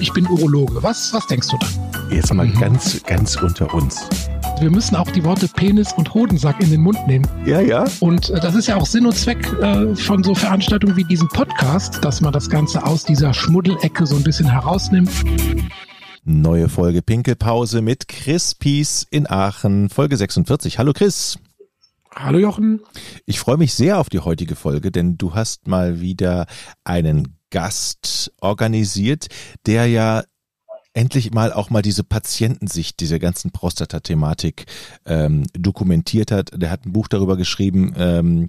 ich 0.00 0.12
bin 0.12 0.26
Urologe. 0.26 0.82
Was, 0.82 1.12
was 1.12 1.26
denkst 1.26 1.48
du 1.48 1.58
dann? 1.58 2.10
Jetzt 2.10 2.32
mal 2.32 2.46
mhm. 2.46 2.58
ganz, 2.58 3.02
ganz 3.04 3.36
unter 3.36 3.72
uns. 3.74 4.08
Wir 4.60 4.70
müssen 4.70 4.96
auch 4.96 5.10
die 5.10 5.24
Worte 5.24 5.48
Penis 5.48 5.92
und 5.92 6.12
Hodensack 6.14 6.60
in 6.60 6.70
den 6.70 6.80
Mund 6.80 6.98
nehmen. 7.06 7.26
Ja, 7.44 7.60
ja. 7.60 7.84
Und 8.00 8.30
äh, 8.30 8.40
das 8.40 8.54
ist 8.54 8.66
ja 8.66 8.76
auch 8.76 8.86
Sinn 8.86 9.06
und 9.06 9.16
Zweck 9.16 9.46
äh, 9.60 9.94
von 9.94 10.22
so 10.22 10.34
Veranstaltungen 10.34 10.96
wie 10.96 11.04
diesem 11.04 11.28
Podcast, 11.28 12.04
dass 12.04 12.20
man 12.20 12.32
das 12.32 12.48
Ganze 12.50 12.84
aus 12.84 13.04
dieser 13.04 13.34
Schmuddelecke 13.34 14.06
so 14.06 14.16
ein 14.16 14.24
bisschen 14.24 14.50
herausnimmt. 14.50 15.10
Neue 16.24 16.68
Folge 16.68 17.02
Pinkelpause 17.02 17.82
mit 17.82 18.08
Chris 18.08 18.54
Pies 18.54 19.06
in 19.10 19.28
Aachen, 19.28 19.88
Folge 19.88 20.16
46. 20.16 20.78
Hallo 20.78 20.92
Chris. 20.92 21.38
Hallo 22.14 22.38
Jochen. 22.38 22.80
Ich 23.26 23.38
freue 23.38 23.58
mich 23.58 23.74
sehr 23.74 23.98
auf 23.98 24.08
die 24.08 24.20
heutige 24.20 24.56
Folge, 24.56 24.90
denn 24.90 25.18
du 25.18 25.34
hast 25.34 25.68
mal 25.68 26.00
wieder 26.00 26.46
einen 26.84 27.37
Gast 27.50 28.32
organisiert, 28.40 29.28
der 29.66 29.86
ja 29.86 30.22
endlich 30.94 31.32
mal 31.32 31.52
auch 31.52 31.70
mal 31.70 31.82
diese 31.82 32.02
Patientensicht 32.04 33.00
dieser 33.00 33.18
ganzen 33.18 33.52
Prostata-Thematik 33.52 34.66
ähm, 35.06 35.44
dokumentiert 35.52 36.30
hat. 36.32 36.50
Der 36.54 36.70
hat 36.70 36.86
ein 36.86 36.92
Buch 36.92 37.08
darüber 37.08 37.36
geschrieben. 37.36 37.94
Ähm, 37.96 38.48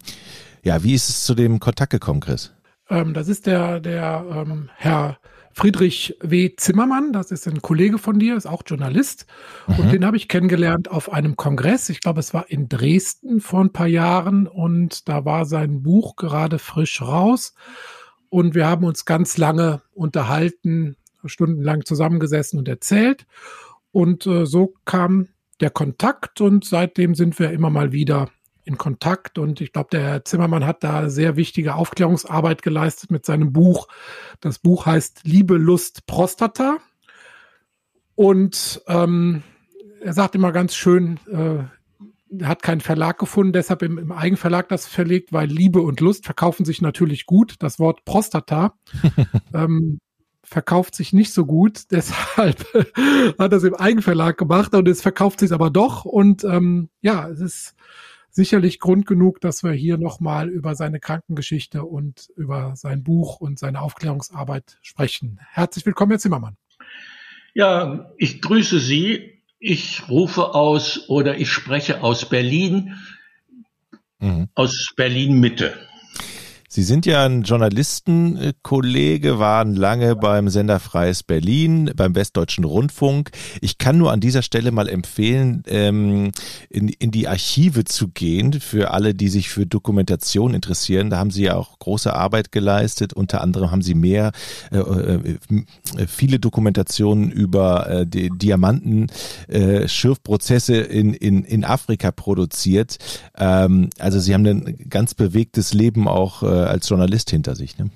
ja, 0.64 0.84
wie 0.84 0.94
ist 0.94 1.10
es 1.10 1.24
zu 1.24 1.36
dem 1.36 1.60
Kontakt 1.60 1.92
gekommen, 1.92 2.22
Chris? 2.22 2.52
Ähm, 2.90 3.14
das 3.14 3.28
ist 3.28 3.46
der, 3.46 3.80
der 3.80 4.26
ähm, 4.32 4.70
Herr 4.76 5.20
Friedrich 5.52 6.16
W. 6.22 6.56
Zimmermann, 6.56 7.12
das 7.12 7.32
ist 7.32 7.48
ein 7.48 7.62
Kollege 7.62 7.98
von 7.98 8.18
dir, 8.18 8.36
ist 8.36 8.46
auch 8.46 8.64
Journalist. 8.66 9.26
Mhm. 9.68 9.76
Und 9.76 9.92
den 9.92 10.06
habe 10.06 10.18
ich 10.18 10.28
kennengelernt 10.28 10.90
auf 10.90 11.12
einem 11.12 11.36
Kongress. 11.36 11.90
Ich 11.90 12.02
glaube, 12.02 12.20
es 12.20 12.34
war 12.34 12.50
in 12.50 12.70
Dresden 12.70 13.42
vor 13.42 13.62
ein 13.62 13.74
paar 13.74 13.88
Jahren 13.88 14.48
und 14.48 15.10
da 15.10 15.26
war 15.26 15.46
sein 15.46 15.84
Buch 15.84 16.16
gerade 16.16 16.60
frisch 16.60 17.02
raus. 17.02 17.54
Und 18.30 18.56
wir 18.56 18.68
haben 18.68 18.86
uns 18.86 19.06
ganz 19.06 19.38
lange 19.38 19.82
unterhalten, 19.94 20.96
stundenlang 21.26 21.86
zusammengesessen 21.86 22.60
und 22.60 22.68
erzählt. 22.68 23.26
Und 23.92 24.26
äh, 24.28 24.46
so 24.46 24.76
kam 24.86 25.28
der 25.60 25.72
Kontakt 25.72 26.42
und 26.42 26.64
seitdem 26.64 27.16
sind 27.16 27.38
wir 27.40 27.52
immer 27.52 27.70
mal 27.70 27.92
wieder 27.92 28.30
in 28.64 28.78
Kontakt. 28.78 29.38
Und 29.38 29.62
ich 29.62 29.74
glaube, 29.74 29.90
der 29.92 30.02
Herr 30.02 30.26
Zimmermann 30.26 30.66
hat 30.66 30.84
da 30.84 31.10
sehr 31.10 31.36
wichtige 31.36 31.76
Aufklärungsarbeit 31.76 32.62
geleistet 32.62 33.12
mit 33.12 33.26
seinem 33.26 33.52
Buch. 33.52 33.88
Das 34.42 34.60
Buch 34.60 34.86
heißt 34.86 35.22
Liebe, 35.24 35.56
Lust, 35.56 36.06
Prostata. 36.06 36.78
Und 38.16 38.82
ähm, 38.88 39.44
er 40.02 40.14
sagt 40.14 40.36
immer 40.36 40.52
ganz 40.52 40.76
schön, 40.76 41.20
äh, 41.32 41.64
hat 42.44 42.62
keinen 42.62 42.82
Verlag 42.82 43.18
gefunden, 43.18 43.54
deshalb 43.54 43.82
im, 43.82 43.98
im, 43.98 44.12
Eigenverlag 44.12 44.70
das 44.70 44.88
verlegt, 44.88 45.34
weil 45.34 45.48
Liebe 45.48 45.82
und 45.82 46.00
Lust 46.00 46.26
verkaufen 46.26 46.66
sich 46.66 46.82
natürlich 46.82 47.26
gut. 47.26 47.56
Das 47.60 47.80
Wort 47.80 48.06
Prostata 48.06 48.74
ähm, 49.54 50.00
verkauft 50.44 50.96
sich 50.96 51.14
nicht 51.14 51.34
so 51.34 51.46
gut, 51.46 51.84
deshalb 51.92 52.66
hat 53.38 53.52
er 53.52 53.58
es 53.58 53.64
im 53.64 53.76
Eigenverlag 53.76 54.38
gemacht 54.38 54.74
und 54.74 54.88
es 54.88 55.02
verkauft 55.02 55.40
sich 55.40 55.52
aber 55.52 55.70
doch. 55.70 56.06
Und 56.06 56.44
ähm, 56.44 56.90
ja, 57.02 57.28
es 57.30 57.40
ist 57.40 57.76
sicherlich 58.30 58.80
Grund 58.80 59.06
genug, 59.06 59.42
dass 59.42 59.64
wir 59.64 59.72
hier 59.72 59.98
nochmal 59.98 60.50
über 60.50 60.76
seine 60.76 61.00
Krankengeschichte 61.00 61.84
und 61.84 62.30
über 62.36 62.76
sein 62.76 63.04
Buch 63.04 63.40
und 63.40 63.60
seine 63.60 63.82
Aufklärungsarbeit 63.82 64.78
sprechen. 64.82 65.40
Herzlich 65.52 65.86
willkommen, 65.86 66.12
Herr 66.12 66.20
Zimmermann. 66.20 66.56
Ja, 67.54 68.12
ich 68.18 68.42
grüße 68.42 68.80
Sie. 68.80 69.39
Ich 69.60 70.08
rufe 70.08 70.56
aus 70.56 71.10
oder 71.10 71.38
ich 71.38 71.52
spreche 71.52 72.02
aus 72.02 72.30
Berlin, 72.30 72.96
mhm. 74.20 74.48
aus 74.56 74.94
Berlin 74.96 75.40
Mitte. 75.40 75.89
Sie 76.72 76.84
sind 76.84 77.08
ja 77.08 77.26
ein 77.26 77.42
Journalistenkollege, 77.42 79.40
waren 79.40 79.76
lange 79.76 80.16
beim 80.16 80.50
Sender 80.50 80.80
Freies 80.80 81.24
Berlin, 81.24 81.92
beim 81.96 82.14
Westdeutschen 82.14 82.64
Rundfunk. 82.64 83.32
Ich 83.60 83.80
kann 83.80 83.98
nur 83.98 84.12
an 84.12 84.20
dieser 84.20 84.44
Stelle 84.44 84.72
mal 84.72 84.88
empfehlen, 84.88 85.64
ähm, 85.66 86.30
in, 86.70 86.90
in 86.90 87.10
die 87.10 87.28
Archive 87.28 87.86
zu 87.86 88.10
gehen 88.10 88.54
für 88.54 88.92
alle, 88.92 89.16
die 89.16 89.30
sich 89.30 89.50
für 89.50 89.66
Dokumentation 89.66 90.54
interessieren. 90.54 91.10
Da 91.10 91.18
haben 91.18 91.32
Sie 91.32 91.46
ja 91.46 91.56
auch 91.56 91.80
große 91.80 92.14
Arbeit 92.14 92.52
geleistet. 92.52 93.14
Unter 93.14 93.42
anderem 93.42 93.72
haben 93.72 93.82
Sie 93.82 93.96
mehr, 93.96 94.32
äh, 94.72 94.78
äh, 94.78 95.40
viele 96.06 96.38
Dokumentationen 96.38 97.32
über 97.32 97.90
äh, 97.90 98.06
die 98.06 98.30
Diamanten, 98.30 99.08
äh, 99.48 99.88
Schürfprozesse 99.88 100.76
in, 100.76 101.16
in, 101.16 101.46
in 101.46 101.66
Afrika 101.66 102.12
produziert. 102.12 102.98
Ähm, 103.36 103.90
also 103.98 104.20
Sie 104.20 104.36
haben 104.36 104.46
ein 104.46 104.86
ganz 104.88 105.16
bewegtes 105.16 105.74
Leben 105.74 106.08
auch 106.08 106.44
äh, 106.44 106.59
als 106.68 106.90
Journalist 106.90 107.30
hinter 107.30 107.56
sich. 107.56 107.78
Ne? 107.78 107.90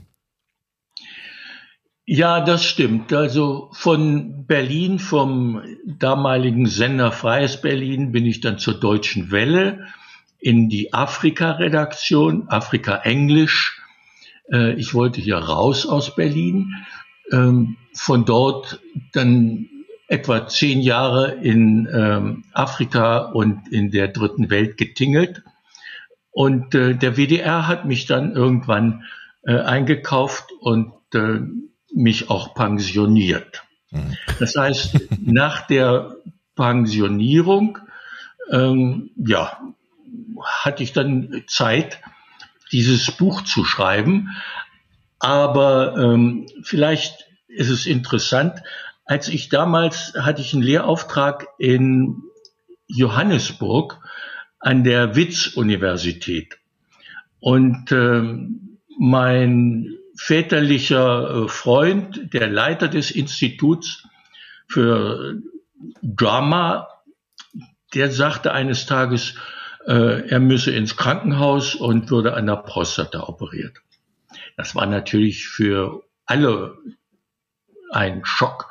Ja, 2.06 2.42
das 2.42 2.66
stimmt. 2.66 3.14
Also 3.14 3.70
von 3.72 4.46
Berlin, 4.46 5.00
vom 5.00 5.62
damaligen 5.86 6.66
Sender 6.66 7.12
Freies 7.14 7.62
Berlin, 7.62 8.12
bin 8.12 8.26
ich 8.26 8.42
dann 8.42 8.58
zur 8.58 8.74
Deutschen 8.74 9.32
Welle 9.32 9.88
in 10.40 10.68
die 10.68 10.94
Afrika-Redaktion, 10.94 12.50
Afrika 12.50 12.98
Englisch. 12.98 13.82
Äh, 14.52 14.74
ich 14.74 14.94
wollte 14.94 15.22
hier 15.22 15.38
raus 15.38 15.86
aus 15.86 16.14
Berlin. 16.16 16.74
Ähm, 17.32 17.78
von 17.96 18.26
dort 18.26 18.82
dann 19.14 19.70
etwa 20.10 20.46
zehn 20.48 20.82
Jahre 20.82 21.36
in 21.36 21.88
ähm, 21.92 22.44
Afrika 22.52 23.20
und 23.20 23.72
in 23.72 23.92
der 23.92 24.10
dritten 24.10 24.50
Welt 24.50 24.76
getingelt 24.76 25.44
und 26.34 26.74
äh, 26.76 26.96
der 26.96 27.16
WDR 27.16 27.68
hat 27.68 27.86
mich 27.86 28.08
dann 28.08 28.36
irgendwann 28.36 29.04
äh, 29.44 29.60
eingekauft 29.60 30.52
und 30.60 30.94
äh, 31.14 31.40
mich 31.94 32.30
auch 32.30 32.56
pensioniert. 32.56 33.64
Mhm. 33.92 34.18
Das 34.40 34.56
heißt, 34.56 35.00
nach 35.22 35.68
der 35.68 36.16
Pensionierung, 36.56 37.78
ähm, 38.52 39.12
ja, 39.16 39.60
hatte 40.44 40.84
ich 40.84 40.92
dann 40.92 41.44
Zeit, 41.48 42.00
dieses 42.72 43.12
Buch 43.12 43.44
zu 43.44 43.64
schreiben. 43.64 44.30
Aber 45.20 45.96
ähm, 45.98 46.48
vielleicht 46.64 47.28
ist 47.48 47.70
es 47.70 47.86
interessant, 47.86 48.62
als 49.06 49.28
ich 49.28 49.50
damals 49.50 50.14
hatte 50.20 50.42
ich 50.42 50.54
einen 50.54 50.64
Lehrauftrag 50.64 51.48
in 51.60 52.24
Johannesburg 52.88 54.00
an 54.64 54.86
der 54.86 55.16
Witz-Universität. 55.16 56.58
Und 57.40 57.92
äh, 57.92 58.24
mein 58.98 59.98
väterlicher 60.16 61.44
äh, 61.44 61.48
Freund, 61.50 62.34
der 62.34 62.48
Leiter 62.48 62.88
des 62.88 63.12
Instituts 63.12 64.08
für 64.68 65.42
Drama, 66.02 66.88
der 67.94 68.10
sagte 68.10 68.54
eines 68.54 68.86
Tages, 68.86 69.36
äh, 69.86 70.30
er 70.30 70.40
müsse 70.40 70.72
ins 70.72 70.96
Krankenhaus 70.96 71.76
und 71.76 72.10
würde 72.10 72.34
an 72.34 72.46
der 72.46 72.56
Prostata 72.56 73.24
operiert. 73.24 73.78
Das 74.56 74.76
war 74.76 74.86
natürlich 74.86 75.46
für 75.46 76.04
alle 76.26 76.78
ein 77.92 78.24
Schock. 78.24 78.70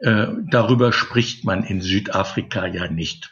Äh, 0.00 0.26
darüber 0.50 0.92
spricht 0.92 1.46
man 1.46 1.64
in 1.64 1.80
Südafrika 1.80 2.66
ja 2.66 2.88
nicht 2.88 3.30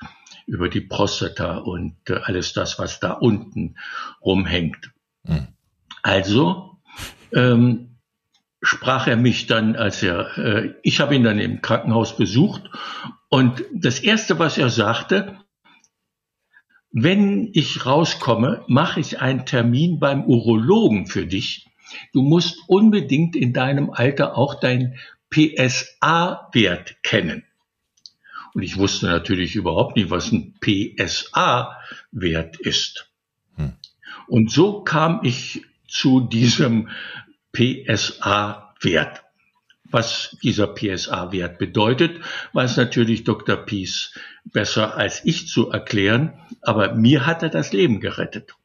über 0.49 0.69
die 0.69 0.81
Prostata 0.81 1.59
und 1.59 1.95
äh, 2.09 2.15
alles 2.25 2.53
das, 2.55 2.79
was 2.79 3.01
da 3.01 3.13
unten 3.13 3.77
rumhängt. 4.23 4.91
Mhm. 5.25 5.49
Also 6.03 6.79
ähm, 7.33 7.99
sprach 8.63 9.07
er 9.07 9.17
mich 9.17 9.47
dann, 9.47 9.77
als 9.77 10.03
er, 10.03 10.39
äh, 10.39 10.75
ich 10.83 11.01
habe 11.01 11.15
ihn 11.15 11.23
dann 11.23 11.39
im 11.39 11.61
Krankenhaus 11.61 12.17
besucht 12.17 12.71
und 13.29 13.63
das 13.75 14.01
erste, 14.01 14.39
was 14.39 14.57
er 14.59 14.71
sagte, 14.71 15.39
wenn 16.91 17.51
ich 17.53 17.85
rauskomme, 17.85 18.65
mache 18.67 19.01
ich 19.01 19.21
einen 19.21 19.45
Termin 19.45 20.01
beim 20.01 20.25
Urologen 20.25 21.07
für 21.07 21.27
dich. 21.27 21.67
Du 22.15 22.23
musst 22.23 22.59
unbedingt 22.67 23.37
in 23.37 23.53
deinem 23.53 23.91
Alter 23.91 24.37
auch 24.37 24.55
dein 24.55 24.97
PSA-Wert 25.31 27.03
kennen. 27.03 27.45
Und 28.59 28.65
ich 28.65 28.77
wusste 28.77 29.07
natürlich 29.07 29.55
überhaupt 29.55 29.95
nicht, 29.95 30.11
was 30.11 30.33
ein 30.33 30.53
PSA-Wert 30.61 32.59
ist. 32.59 33.09
Hm. 33.55 33.75
Und 34.27 34.51
so 34.51 34.83
kam 34.83 35.21
ich 35.23 35.65
zu 35.87 36.23
diesem 36.23 36.89
PSA-Wert. 37.53 39.23
Was 39.85 40.37
dieser 40.43 40.67
PSA-Wert 40.67 41.59
bedeutet, 41.59 42.21
weiß 42.53 42.77
natürlich 42.79 43.23
Dr. 43.23 43.59
Pies 43.59 44.19
besser 44.45 44.97
als 44.97 45.25
ich 45.25 45.47
zu 45.47 45.71
erklären, 45.71 46.33
aber 46.61 46.95
mir 46.95 47.27
hat 47.27 47.45
er 47.45 47.51
das 47.51 47.73
Leben 47.73 48.01
gerettet. 48.01 48.57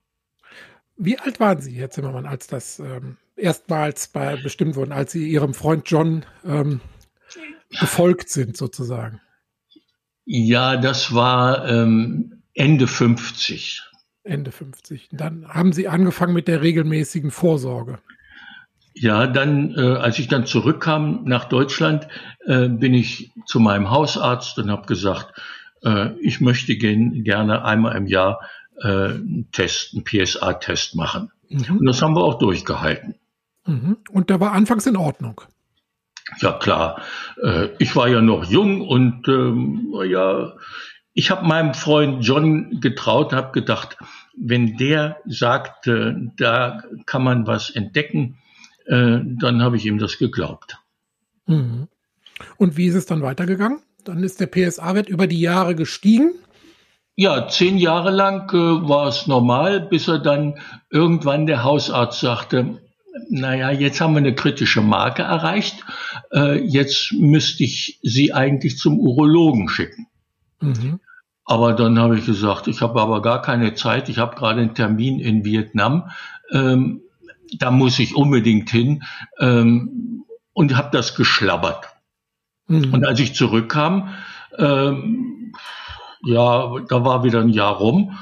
Wie 0.97 1.19
alt 1.19 1.39
waren 1.39 1.61
Sie, 1.61 1.73
Herr 1.73 1.91
Zimmermann, 1.91 2.25
als 2.25 2.47
das 2.47 2.79
ähm, 2.79 3.17
erstmals 3.35 4.07
bei 4.07 4.37
bestimmt 4.37 4.75
wurden, 4.75 4.91
als 4.91 5.11
Sie 5.11 5.29
Ihrem 5.29 5.53
Freund 5.53 5.87
John 5.87 6.25
ähm, 6.43 6.81
gefolgt 7.79 8.29
sind, 8.29 8.57
sozusagen? 8.57 9.21
Ja, 10.25 10.77
das 10.77 11.13
war 11.13 11.67
ähm, 11.67 12.43
Ende 12.53 12.87
50. 12.87 13.83
Ende 14.23 14.51
50. 14.51 15.09
Dann 15.11 15.47
haben 15.47 15.73
Sie 15.73 15.87
angefangen 15.87 16.33
mit 16.33 16.47
der 16.47 16.61
regelmäßigen 16.61 17.31
Vorsorge. 17.31 17.99
Ja, 18.93 19.27
dann, 19.27 19.75
äh, 19.75 19.81
als 19.81 20.19
ich 20.19 20.27
dann 20.27 20.45
zurückkam 20.45 21.23
nach 21.25 21.45
Deutschland, 21.45 22.07
äh, 22.45 22.69
bin 22.69 22.93
ich 22.93 23.31
zu 23.45 23.59
meinem 23.59 23.89
Hausarzt 23.89 24.57
und 24.59 24.69
habe 24.69 24.85
gesagt, 24.85 25.33
äh, 25.83 26.11
ich 26.19 26.41
möchte 26.41 26.77
gen, 26.77 27.23
gerne 27.23 27.65
einmal 27.65 27.97
im 27.97 28.05
Jahr 28.05 28.39
äh, 28.81 28.87
einen 28.87 29.49
Test, 29.51 29.93
einen 29.93 30.03
PSA-Test 30.03 30.95
machen. 30.95 31.31
Mhm. 31.49 31.77
Und 31.77 31.85
das 31.85 32.01
haben 32.01 32.15
wir 32.15 32.23
auch 32.23 32.37
durchgehalten. 32.37 33.15
Mhm. 33.65 33.97
Und 34.11 34.29
der 34.29 34.39
war 34.39 34.53
anfangs 34.53 34.85
in 34.85 34.95
Ordnung. 34.95 35.41
Ja 36.39 36.53
klar, 36.53 37.01
äh, 37.41 37.69
ich 37.79 37.95
war 37.95 38.07
ja 38.07 38.21
noch 38.21 38.45
jung 38.45 38.81
und 38.81 39.27
ähm, 39.27 39.93
ja, 40.05 40.53
ich 41.13 41.29
habe 41.31 41.47
meinem 41.47 41.73
Freund 41.73 42.25
John 42.25 42.79
getraut, 42.79 43.33
habe 43.33 43.51
gedacht, 43.51 43.97
wenn 44.35 44.77
der 44.77 45.17
sagt, 45.25 45.87
äh, 45.87 46.13
da 46.37 46.83
kann 47.05 47.23
man 47.23 47.45
was 47.45 47.69
entdecken, 47.69 48.37
äh, 48.85 49.19
dann 49.23 49.61
habe 49.61 49.77
ich 49.77 49.85
ihm 49.85 49.99
das 49.99 50.17
geglaubt. 50.17 50.77
Mhm. 51.45 51.87
Und 52.57 52.77
wie 52.77 52.87
ist 52.87 52.95
es 52.95 53.05
dann 53.05 53.21
weitergegangen? 53.21 53.79
Dann 54.03 54.23
ist 54.23 54.39
der 54.39 54.47
PSA-Wert 54.47 55.07
über 55.07 55.27
die 55.27 55.39
Jahre 55.39 55.75
gestiegen. 55.75 56.33
Ja, 57.15 57.47
zehn 57.47 57.77
Jahre 57.77 58.09
lang 58.09 58.49
äh, 58.53 58.87
war 58.89 59.07
es 59.07 59.27
normal, 59.27 59.81
bis 59.81 60.07
er 60.07 60.19
dann 60.19 60.55
irgendwann 60.89 61.45
der 61.45 61.63
Hausarzt 61.63 62.19
sagte, 62.19 62.79
naja, 63.29 63.71
jetzt 63.71 64.01
haben 64.01 64.13
wir 64.13 64.19
eine 64.19 64.35
kritische 64.35 64.81
Marke 64.81 65.23
erreicht, 65.23 65.83
äh, 66.31 66.59
jetzt 66.59 67.13
müsste 67.13 67.63
ich 67.63 67.99
Sie 68.01 68.33
eigentlich 68.33 68.77
zum 68.77 68.99
Urologen 68.99 69.69
schicken. 69.69 70.07
Mhm. 70.59 70.99
Aber 71.45 71.73
dann 71.73 71.99
habe 71.99 72.17
ich 72.17 72.25
gesagt, 72.25 72.67
ich 72.67 72.81
habe 72.81 73.01
aber 73.01 73.21
gar 73.21 73.41
keine 73.41 73.73
Zeit, 73.75 74.09
ich 74.09 74.17
habe 74.17 74.35
gerade 74.35 74.61
einen 74.61 74.75
Termin 74.75 75.19
in 75.19 75.43
Vietnam, 75.45 76.09
ähm, 76.51 77.01
da 77.59 77.69
muss 77.69 77.99
ich 77.99 78.15
unbedingt 78.15 78.69
hin 78.69 79.03
ähm, 79.39 80.23
und 80.53 80.75
habe 80.75 80.89
das 80.91 81.15
geschlabbert. 81.15 81.87
Mhm. 82.67 82.93
Und 82.93 83.05
als 83.05 83.19
ich 83.19 83.35
zurückkam, 83.35 84.09
ähm, 84.57 85.53
ja, 86.23 86.79
da 86.87 87.03
war 87.03 87.23
wieder 87.23 87.41
ein 87.41 87.49
Jahr 87.49 87.75
rum 87.75 88.17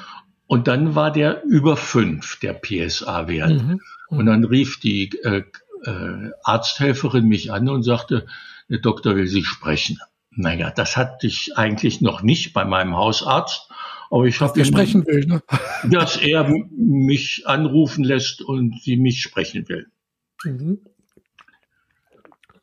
und 0.52 0.68
dann 0.68 0.96
war 0.96 1.14
der 1.14 1.46
über 1.46 1.78
fünf, 1.78 2.38
der 2.42 2.52
PSA-Wert. 2.52 3.64
Mhm. 3.64 3.70
Mhm. 3.70 3.80
Und 4.10 4.26
dann 4.26 4.44
rief 4.44 4.82
die 4.82 5.10
äh, 5.24 5.44
äh, 5.86 6.32
Arzthelferin 6.44 7.26
mich 7.26 7.54
an 7.54 7.70
und 7.70 7.84
sagte, 7.84 8.26
der 8.68 8.80
Doktor 8.80 9.16
will 9.16 9.28
Sie 9.28 9.46
sprechen. 9.46 10.00
Naja, 10.32 10.70
das 10.70 10.98
hatte 10.98 11.26
ich 11.26 11.56
eigentlich 11.56 12.02
noch 12.02 12.22
nicht 12.22 12.52
bei 12.52 12.66
meinem 12.66 12.98
Hausarzt. 12.98 13.70
Aber 14.10 14.26
ich 14.26 14.42
habe 14.42 14.66
sprechen 14.66 15.08
will, 15.08 15.26
ne? 15.26 15.42
dass 15.90 16.18
er 16.18 16.54
mich 16.76 17.44
anrufen 17.46 18.04
lässt 18.04 18.42
und 18.42 18.78
sie 18.82 18.98
mich 18.98 19.22
sprechen 19.22 19.70
will. 19.70 19.88
Mhm. 20.44 20.82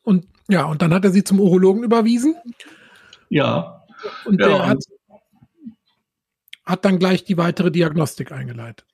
Und 0.03 0.27
ja, 0.47 0.67
und 0.67 0.83
dann 0.83 0.93
hat 0.93 1.07
er 1.07 1.11
sie 1.11 1.25
zum 1.25 1.41
Urologen 1.41 1.85
überwiesen. 1.85 2.37
Ja. 3.31 3.87
Und 4.27 4.41
der 4.41 4.51
ja, 4.51 4.67
hat, 4.67 4.85
hat 6.69 6.85
dann 6.85 6.99
gleich 6.99 7.25
die 7.25 7.39
weitere 7.39 7.71
Diagnostik 7.71 8.31
eingeleitet. 8.31 8.85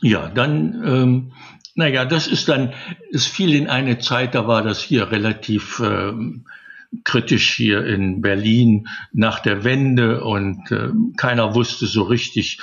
Ja, 0.00 0.28
dann, 0.28 0.82
ähm, 0.86 1.32
naja, 1.74 2.04
das 2.04 2.26
ist 2.26 2.48
dann, 2.48 2.72
es 3.12 3.26
fiel 3.26 3.54
in 3.54 3.68
eine 3.68 3.98
Zeit, 3.98 4.34
da 4.34 4.46
war 4.46 4.62
das 4.62 4.80
hier 4.80 5.10
relativ 5.10 5.82
ähm, 5.84 6.46
kritisch 7.04 7.52
hier 7.54 7.84
in 7.84 8.20
Berlin 8.20 8.88
nach 9.12 9.40
der 9.40 9.64
Wende 9.64 10.24
und 10.24 10.70
äh, 10.70 10.88
keiner 11.16 11.54
wusste 11.54 11.86
so 11.86 12.02
richtig, 12.02 12.60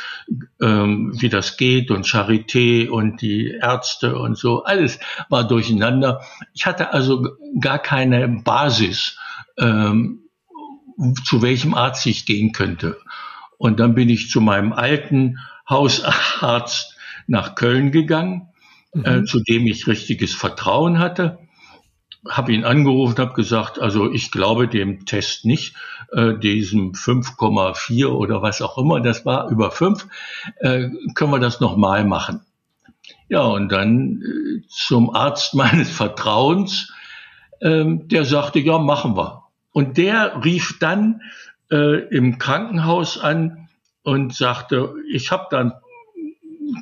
ähm, 0.62 1.14
wie 1.20 1.30
das 1.30 1.58
geht 1.58 1.92
und 1.92 2.06
Charité 2.06 2.90
und 2.90 3.22
die 3.22 3.58
Ärzte 3.62 4.18
und 4.18 4.38
so, 4.38 4.64
alles 4.64 5.00
war 5.30 5.48
durcheinander. 5.48 6.22
Ich 6.54 6.66
hatte 6.66 6.94
also 6.94 7.28
gar 7.60 7.80
keine 7.80 8.28
Basis, 8.28 9.18
ähm, 9.58 10.24
zu 11.24 11.42
welchem 11.42 11.74
Arzt 11.74 12.06
ich 12.06 12.26
gehen 12.26 12.52
könnte. 12.52 12.98
Und 13.57 13.80
dann 13.80 13.95
bin 13.95 14.09
ich 14.09 14.30
zu 14.30 14.42
meinem 14.42 14.74
alten 14.74 15.39
Hausarzt 15.69 16.95
nach 17.27 17.56
Köln 17.56 17.92
gegangen, 17.92 18.50
äh, 18.94 18.98
mhm. 18.98 19.06
äh, 19.06 19.24
zu 19.25 19.42
dem 19.42 19.68
ich 19.68 19.88
richtiges 19.88 20.33
Vertrauen 20.33 21.00
hatte 21.00 21.39
habe 22.30 22.54
ihn 22.54 22.65
angerufen, 22.65 23.18
habe 23.18 23.33
gesagt, 23.33 23.80
also 23.80 24.12
ich 24.12 24.31
glaube 24.31 24.68
dem 24.68 25.06
Test 25.06 25.45
nicht, 25.45 25.75
äh, 26.12 26.33
diesem 26.38 26.94
5,4 26.94 28.07
oder 28.07 28.42
was 28.42 28.62
auch 28.62 28.77
immer, 28.77 29.00
das 29.01 29.25
war 29.25 29.50
über 29.50 29.71
5, 29.71 30.07
äh, 30.60 30.89
können 31.13 31.31
wir 31.31 31.39
das 31.39 31.60
nochmal 31.60 32.06
machen. 32.06 32.42
Ja, 33.30 33.42
und 33.42 33.71
dann 33.71 34.21
äh, 34.21 34.68
zum 34.69 35.13
Arzt 35.13 35.53
meines 35.53 35.89
Vertrauens, 35.89 36.94
äh, 37.60 37.86
der 37.86 38.25
sagte, 38.25 38.60
ja, 38.60 38.77
machen 38.77 39.15
wir. 39.15 39.44
Und 39.71 39.98
der 39.98 40.44
rief 40.44 40.80
dann 40.80 41.21
äh, 41.72 42.08
im 42.16 42.38
Krankenhaus 42.38 43.19
an 43.19 43.69
und 44.04 44.34
sagte, 44.34 44.94
ich 45.12 45.31
habe 45.31 45.48
dann 45.50 45.74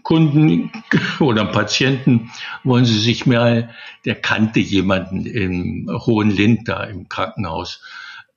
Kunden 0.03 0.71
oder 1.19 1.45
Patienten 1.45 2.31
wollen 2.63 2.85
Sie 2.85 2.99
sich 2.99 3.25
mal, 3.25 3.69
der 4.05 4.15
kannte 4.15 4.59
jemanden 4.59 5.25
im 5.25 5.89
Hohen 6.05 6.29
Lind 6.29 6.67
da 6.67 6.83
im 6.83 7.09
Krankenhaus. 7.09 7.81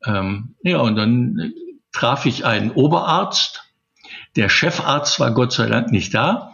Ähm, 0.04 0.54
ja, 0.62 0.78
und 0.78 0.96
dann 0.96 1.52
traf 1.92 2.26
ich 2.26 2.44
einen 2.44 2.70
Oberarzt. 2.70 3.64
Der 4.36 4.48
Chefarzt 4.48 5.20
war 5.20 5.32
Gott 5.32 5.52
sei 5.52 5.66
Dank 5.66 5.90
nicht 5.90 6.14
da. 6.14 6.52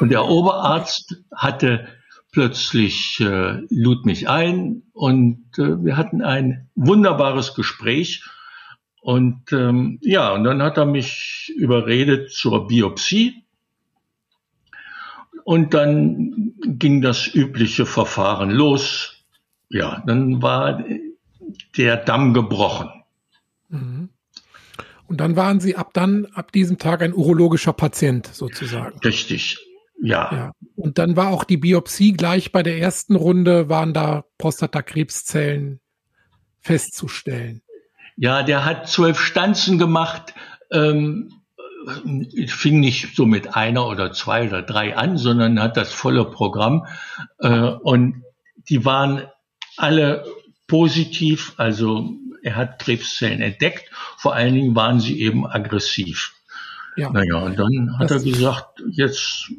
Und 0.00 0.10
der 0.10 0.26
Oberarzt 0.26 1.22
hatte 1.34 1.88
plötzlich, 2.32 3.18
äh, 3.20 3.62
lud 3.70 4.06
mich 4.06 4.28
ein 4.28 4.82
und 4.92 5.44
äh, 5.58 5.84
wir 5.84 5.96
hatten 5.96 6.22
ein 6.22 6.68
wunderbares 6.74 7.54
Gespräch. 7.54 8.22
Und 9.08 9.52
ähm, 9.54 9.98
ja, 10.02 10.34
und 10.34 10.44
dann 10.44 10.60
hat 10.60 10.76
er 10.76 10.84
mich 10.84 11.50
überredet 11.56 12.30
zur 12.30 12.66
Biopsie. 12.66 13.42
Und 15.44 15.72
dann 15.72 16.52
ging 16.66 17.00
das 17.00 17.26
übliche 17.26 17.86
Verfahren 17.86 18.50
los. 18.50 19.24
Ja, 19.70 20.02
dann 20.06 20.42
war 20.42 20.84
der 21.78 21.96
Damm 21.96 22.34
gebrochen. 22.34 22.90
Mhm. 23.70 24.10
Und 25.06 25.20
dann 25.22 25.36
waren 25.36 25.58
Sie 25.60 25.74
ab 25.74 25.94
dann, 25.94 26.26
ab 26.34 26.52
diesem 26.52 26.76
Tag 26.76 27.00
ein 27.00 27.14
urologischer 27.14 27.72
Patient 27.72 28.26
sozusagen. 28.26 28.98
Richtig, 28.98 29.56
ja. 30.02 30.30
ja. 30.30 30.52
Und 30.76 30.98
dann 30.98 31.16
war 31.16 31.28
auch 31.28 31.44
die 31.44 31.56
Biopsie 31.56 32.12
gleich 32.12 32.52
bei 32.52 32.62
der 32.62 32.76
ersten 32.76 33.16
Runde, 33.16 33.70
waren 33.70 33.94
da 33.94 34.26
Prostatakrebszellen 34.36 35.80
festzustellen. 36.60 37.62
Ja, 38.18 38.42
der 38.42 38.64
hat 38.64 38.88
zwölf 38.88 39.20
Stanzen 39.20 39.78
gemacht. 39.78 40.34
Ähm, 40.70 41.32
fing 42.48 42.80
nicht 42.80 43.14
so 43.14 43.24
mit 43.24 43.54
einer 43.54 43.86
oder 43.86 44.12
zwei 44.12 44.48
oder 44.48 44.62
drei 44.62 44.96
an, 44.96 45.16
sondern 45.16 45.60
hat 45.60 45.76
das 45.76 45.92
volle 45.92 46.24
Programm. 46.24 46.86
Äh, 47.38 47.48
und 47.48 48.24
die 48.68 48.84
waren 48.84 49.22
alle 49.76 50.24
positiv, 50.66 51.54
also 51.56 52.10
er 52.42 52.56
hat 52.56 52.80
Krebszellen 52.80 53.40
entdeckt, 53.40 53.90
vor 54.16 54.34
allen 54.34 54.54
Dingen 54.54 54.74
waren 54.74 55.00
sie 55.00 55.20
eben 55.20 55.46
aggressiv. 55.46 56.34
Ja. 56.96 57.10
Naja, 57.10 57.36
und 57.36 57.58
dann 57.58 57.98
hat 57.98 58.10
das 58.10 58.24
er 58.24 58.32
gesagt, 58.32 58.82
jetzt 58.90 59.52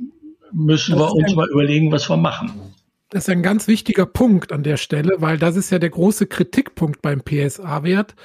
müssen 0.52 0.98
wir 0.98 1.12
uns 1.14 1.34
mal 1.34 1.48
überlegen, 1.50 1.92
was 1.92 2.10
wir 2.10 2.18
machen. 2.18 2.76
Das 3.10 3.24
ist 3.24 3.30
ein 3.30 3.42
ganz 3.42 3.68
wichtiger 3.68 4.06
Punkt 4.06 4.52
an 4.52 4.64
der 4.64 4.78
Stelle, 4.78 5.16
weil 5.18 5.38
das 5.38 5.56
ist 5.56 5.72
ja 5.72 5.80
der 5.80 5.90
große 5.90 6.28
Kritikpunkt 6.28 7.02
beim 7.02 7.22
PSA-Wert 7.22 8.16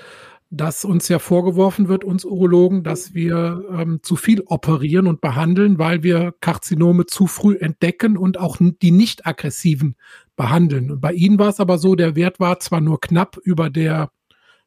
dass 0.57 0.85
uns 0.85 1.09
ja 1.09 1.19
vorgeworfen 1.19 1.88
wird, 1.88 2.05
uns 2.05 2.25
Urologen, 2.25 2.85
dass 2.85 3.12
wir 3.14 3.64
ähm, 3.73 4.00
zu 4.03 4.14
viel 4.17 4.43
operieren 4.47 5.07
und 5.07 5.21
behandeln, 5.21 5.79
weil 5.79 6.03
wir 6.03 6.35
Karzinome 6.41 7.07
zu 7.07 7.26
früh 7.26 7.57
entdecken 7.57 8.17
und 8.17 8.38
auch 8.38 8.59
die 8.61 8.91
nicht 8.91 9.26
aggressiven 9.26 9.97
behandeln. 10.37 10.93
Und 10.93 11.00
bei 11.00 11.12
Ihnen 11.12 11.38
war 11.38 11.49
es 11.49 11.61
aber 11.61 11.79
so, 11.79 11.95
der 11.95 12.14
Wert 12.14 12.41
war 12.41 12.61
zwar 12.61 12.81
nur 12.81 13.00
knapp 13.00 13.37
über 13.43 13.69
der 13.69 14.11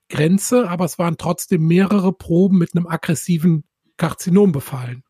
Grenze, 0.10 0.70
aber 0.70 0.86
es 0.86 1.00
waren 1.00 1.18
trotzdem 1.18 1.66
mehrere 1.68 2.12
Proben 2.12 2.58
mit 2.58 2.76
einem 2.76 2.88
aggressiven 2.88 3.64
Karzinom 3.98 4.52
befallen. 4.52 5.04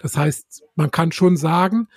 Das 0.00 0.16
heißt, 0.16 0.64
man 0.74 0.90
kann 0.90 1.12
schon 1.12 1.36
sagen, 1.36 1.88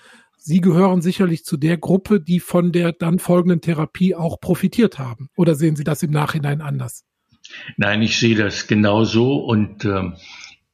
Sie 0.48 0.62
gehören 0.62 1.02
sicherlich 1.02 1.44
zu 1.44 1.58
der 1.58 1.78
Gruppe, 1.78 2.22
die 2.22 2.40
von 2.40 2.72
der 2.72 2.94
dann 2.94 3.20
folgenden 3.20 3.60
Therapie 3.60 4.16
auch 4.16 4.40
profitiert 4.40 4.98
haben. 4.98 5.28
Oder 5.36 5.56
sehen 5.56 5.76
Sie 5.76 5.84
das 5.84 6.04
im 6.04 6.12
Nachhinein 6.12 6.62
anders? 6.62 7.04
Nein, 7.76 8.02
ich 8.02 8.18
sehe 8.18 8.38
das 8.38 8.66
genauso 8.66 9.44
und 9.44 9.84
ähm, 9.84 10.16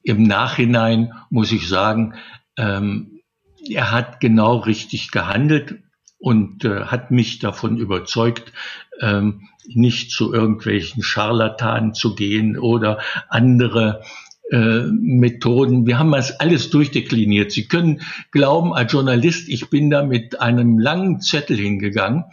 im 0.03 0.21
Nachhinein 0.27 1.13
muss 1.31 1.51
ich 1.51 1.67
sagen, 1.67 2.13
ähm, 2.55 3.21
er 3.67 3.89
hat 3.89 4.19
genau 4.19 4.57
richtig 4.57 5.09
gehandelt 5.09 5.79
und 6.19 6.65
äh, 6.65 6.85
hat 6.85 7.09
mich 7.09 7.39
davon 7.39 7.77
überzeugt, 7.77 8.53
ähm, 9.01 9.49
nicht 9.65 10.11
zu 10.11 10.31
irgendwelchen 10.31 11.01
Scharlatanen 11.01 11.95
zu 11.95 12.13
gehen 12.13 12.59
oder 12.59 12.99
andere 13.27 14.03
äh, 14.51 14.83
Methoden. 14.91 15.87
Wir 15.87 15.99
haben 15.99 16.11
das 16.11 16.39
alles 16.39 16.69
durchdekliniert. 16.69 17.51
Sie 17.51 17.67
können 17.67 18.01
glauben, 18.31 18.73
als 18.73 18.91
Journalist, 18.91 19.49
ich 19.49 19.69
bin 19.69 19.89
da 19.89 20.03
mit 20.03 20.41
einem 20.41 20.79
langen 20.79 21.21
Zettel 21.21 21.57
hingegangen 21.57 22.25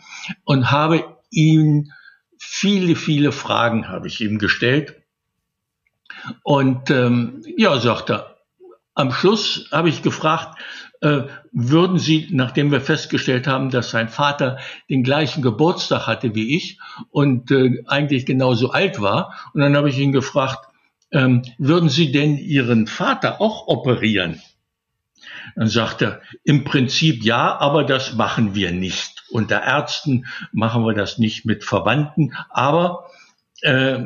und 0.44 0.70
habe 0.70 1.04
ihm 1.30 1.92
viele, 2.38 2.96
viele 2.96 3.32
Fragen 3.32 3.88
habe 3.88 4.08
ich 4.08 4.20
ihm 4.20 4.38
gestellt. 4.38 4.96
Und 6.42 6.90
ähm, 6.90 7.42
ja, 7.56 7.78
sagt 7.78 8.10
er, 8.10 8.36
am 8.94 9.12
Schluss 9.12 9.68
habe 9.70 9.88
ich 9.88 10.02
gefragt, 10.02 10.58
äh, 11.00 11.22
würden 11.52 11.98
Sie, 11.98 12.28
nachdem 12.30 12.70
wir 12.70 12.80
festgestellt 12.80 13.46
haben, 13.46 13.70
dass 13.70 13.90
sein 13.90 14.08
Vater 14.08 14.58
den 14.90 15.02
gleichen 15.02 15.42
Geburtstag 15.42 16.06
hatte 16.06 16.34
wie 16.34 16.56
ich 16.56 16.78
und 17.10 17.50
äh, 17.50 17.82
eigentlich 17.86 18.26
genauso 18.26 18.70
alt 18.70 19.00
war, 19.00 19.34
und 19.54 19.60
dann 19.60 19.76
habe 19.76 19.88
ich 19.88 19.98
ihn 19.98 20.12
gefragt, 20.12 20.69
ähm, 21.12 21.42
würden 21.58 21.88
Sie 21.88 22.12
denn 22.12 22.36
Ihren 22.36 22.86
Vater 22.86 23.40
auch 23.40 23.66
operieren? 23.66 24.40
Dann 25.56 25.68
sagt 25.68 26.02
er, 26.02 26.22
im 26.44 26.64
Prinzip 26.64 27.24
ja, 27.24 27.58
aber 27.58 27.84
das 27.84 28.14
machen 28.14 28.54
wir 28.54 28.72
nicht. 28.72 29.24
Unter 29.30 29.62
Ärzten 29.62 30.26
machen 30.52 30.84
wir 30.84 30.94
das 30.94 31.18
nicht 31.18 31.44
mit 31.44 31.64
Verwandten, 31.64 32.34
aber 32.50 33.10
äh, 33.62 34.04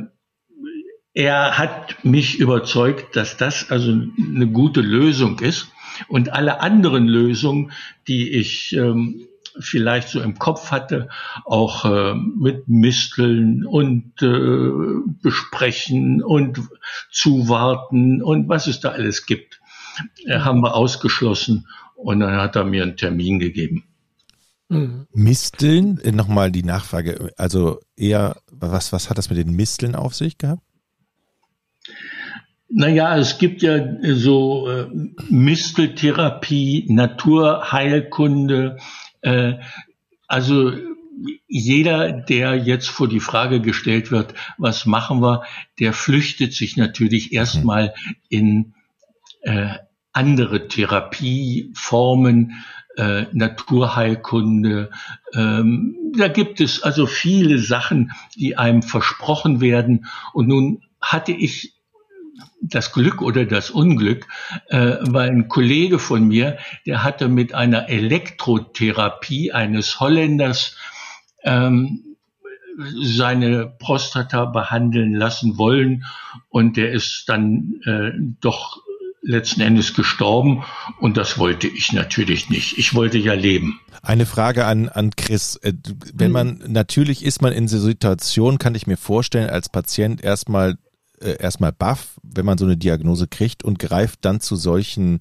er 1.13 1.59
hat 1.59 2.05
mich 2.05 2.39
überzeugt, 2.41 3.15
dass 3.15 3.37
das 3.37 3.71
also 3.71 3.91
eine 3.93 4.49
gute 4.49 4.81
Lösung 4.81 5.39
ist. 5.39 5.69
Und 6.09 6.33
alle 6.33 6.61
anderen 6.61 7.07
Lösungen, 7.07 7.71
die 8.09 8.31
ich 8.31 8.75
ähm, 8.75 9.29
vielleicht 9.59 10.09
so 10.09 10.21
im 10.21 10.39
Kopf 10.39 10.71
hatte, 10.71 11.09
auch 11.45 11.85
äh, 11.85 12.15
mit 12.15 12.69
Misteln 12.69 13.65
und 13.65 14.21
äh, 14.23 14.71
besprechen 15.23 16.23
und 16.23 16.61
zuwarten 17.11 18.23
und 18.23 18.49
was 18.49 18.67
es 18.67 18.81
da 18.81 18.91
alles 18.91 19.27
gibt, 19.27 19.61
äh, 20.27 20.41
haben 20.41 20.61
wir 20.61 20.75
ausgeschlossen 20.75 21.67
und 21.95 22.21
dann 22.21 22.37
hat 22.37 22.57
er 22.57 22.65
mir 22.65 22.83
einen 22.83 22.97
Termin 22.97 23.39
gegeben. 23.39 23.85
Mhm. 24.69 25.07
Misteln, 25.13 26.01
äh, 26.03 26.13
nochmal 26.13 26.51
die 26.51 26.63
Nachfrage, 26.63 27.33
also 27.37 27.81
eher, 27.97 28.37
was, 28.51 28.93
was 28.93 29.11
hat 29.11 29.19
das 29.19 29.31
mit 29.31 29.39
den 29.39 29.55
Misteln 29.55 29.95
auf 29.95 30.15
sich 30.15 30.39
gehabt? 30.39 30.63
Naja, 32.69 33.17
es 33.17 33.39
gibt 33.39 33.63
ja 33.63 33.79
so 34.03 34.69
äh, 34.69 34.89
Misteltherapie, 35.29 36.87
Naturheilkunde. 36.89 38.79
Äh, 39.25 39.54
also 40.28 40.73
jeder, 41.47 42.12
der 42.12 42.57
jetzt 42.57 42.88
vor 42.88 43.09
die 43.09 43.21
Frage 43.21 43.61
gestellt 43.61 44.11
wird, 44.11 44.35
was 44.59 44.87
machen 44.87 45.23
wir, 45.23 45.43
der 45.78 45.93
flüchtet 45.93 46.52
sich 46.52 46.76
natürlich 46.76 47.33
erstmal 47.33 47.95
in 48.28 48.75
äh, 49.43 49.75
andere 50.12 50.69
Therapieformen, 50.69 52.64
äh, 52.97 53.26
Naturheilkunde. 53.33 54.90
Ähm, 55.33 55.97
da 56.16 56.28
gibt 56.28 56.61
es 56.61 56.83
also 56.83 57.07
viele 57.07 57.59
Sachen, 57.59 58.12
die 58.37 58.57
einem 58.57 58.83
versprochen 58.83 59.61
werden. 59.61 60.07
Und 60.33 60.49
nun 60.49 60.83
hatte 61.00 61.33
ich 61.33 61.74
das 62.61 62.93
Glück 62.93 63.21
oder 63.23 63.45
das 63.45 63.71
Unglück, 63.71 64.27
äh, 64.69 64.97
weil 65.01 65.31
ein 65.31 65.49
Kollege 65.49 65.99
von 65.99 66.27
mir, 66.27 66.59
der 66.87 67.05
hatte 67.05 67.29
mit 67.29 67.55
einer 67.55 67.89
Elektrotherapie 67.89 69.53
eines 69.53 70.01
Holländers 70.01 70.77
ähm, 71.43 72.17
seine 73.03 73.73
Prostata 73.79 74.47
behandeln 74.47 75.15
lassen 75.15 75.59
wollen 75.59 76.05
und 76.49 76.77
der 76.77 76.91
ist 76.93 77.25
dann 77.29 77.75
äh, 77.85 78.11
doch 78.41 78.83
letzten 79.25 79.63
Endes 79.63 79.95
gestorben 79.95 80.65
und 81.01 81.17
das 81.17 81.39
wollte 81.39 81.67
ich 81.67 81.93
natürlich 81.93 82.51
nicht. 82.51 82.77
Ich 82.79 82.95
wollte 82.95 83.19
ja 83.19 83.33
leben. 83.35 83.81
Eine 84.03 84.27
Frage 84.27 84.67
an, 84.67 84.89
an 84.89 85.11
Chris. 85.17 85.57
Äh, 85.57 85.73
wenn 86.13 86.31
man, 86.31 86.63
natürlich 86.67 87.25
ist 87.25 87.41
man 87.41 87.53
in 87.53 87.65
dieser 87.65 87.81
Situation, 87.81 88.59
kann 88.59 88.75
ich 88.75 88.87
mir 88.87 88.99
vorstellen, 88.99 89.49
als 89.49 89.69
Patient 89.71 90.23
erstmal 90.23 90.77
äh, 91.25 91.37
erstmal 91.38 91.73
baff, 91.73 92.21
wenn 92.23 92.47
man 92.47 92.59
so 92.59 92.64
eine 92.64 92.76
Diagnose 92.76 93.26
kriegt 93.26 93.64
und 93.64 93.78
greift 93.78 94.25
dann 94.25 94.40
zu 94.40 94.57
solchen 94.57 95.21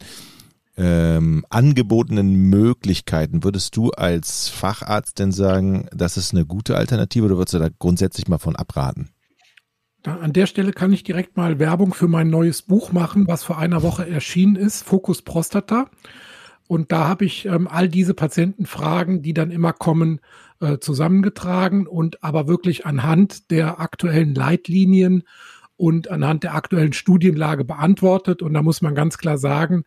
ähm, 0.75 1.45
angebotenen 1.49 2.49
Möglichkeiten. 2.49 3.43
Würdest 3.43 3.75
du 3.75 3.91
als 3.91 4.49
Facharzt 4.49 5.19
denn 5.19 5.31
sagen, 5.31 5.87
das 5.93 6.17
ist 6.17 6.33
eine 6.33 6.45
gute 6.45 6.77
Alternative 6.77 7.25
oder 7.25 7.37
würdest 7.37 7.53
du 7.53 7.59
da 7.59 7.69
grundsätzlich 7.77 8.27
mal 8.27 8.39
von 8.39 8.55
abraten? 8.55 9.09
Da, 10.01 10.17
an 10.17 10.33
der 10.33 10.47
Stelle 10.47 10.73
kann 10.73 10.91
ich 10.91 11.03
direkt 11.03 11.37
mal 11.37 11.59
Werbung 11.59 11.93
für 11.93 12.07
mein 12.07 12.29
neues 12.29 12.63
Buch 12.63 12.91
machen, 12.91 13.27
was 13.27 13.43
vor 13.43 13.57
einer 13.57 13.83
Woche 13.83 14.07
erschienen 14.09 14.55
ist, 14.55 14.83
Fokus 14.83 15.21
Prostata. 15.21 15.89
Und 16.67 16.91
da 16.91 17.07
habe 17.07 17.25
ich 17.25 17.45
ähm, 17.45 17.67
all 17.67 17.87
diese 17.87 18.13
Patientenfragen, 18.13 19.21
die 19.21 19.33
dann 19.33 19.51
immer 19.51 19.73
kommen, 19.73 20.19
äh, 20.59 20.79
zusammengetragen 20.79 21.87
und 21.87 22.23
aber 22.23 22.47
wirklich 22.47 22.85
anhand 22.85 23.51
der 23.51 23.79
aktuellen 23.79 24.33
Leitlinien 24.33 25.23
und 25.77 26.09
anhand 26.09 26.43
der 26.43 26.55
aktuellen 26.55 26.93
Studienlage 26.93 27.65
beantwortet. 27.65 28.41
Und 28.41 28.53
da 28.53 28.61
muss 28.61 28.81
man 28.81 28.95
ganz 28.95 29.17
klar 29.17 29.37
sagen, 29.37 29.83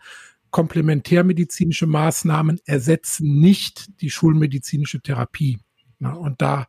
komplementärmedizinische 0.51 1.87
Maßnahmen 1.87 2.61
ersetzen 2.65 3.41
nicht 3.41 4.01
die 4.01 4.11
schulmedizinische 4.11 5.01
Therapie. 5.01 5.59
und 6.01 6.43
da 6.43 6.67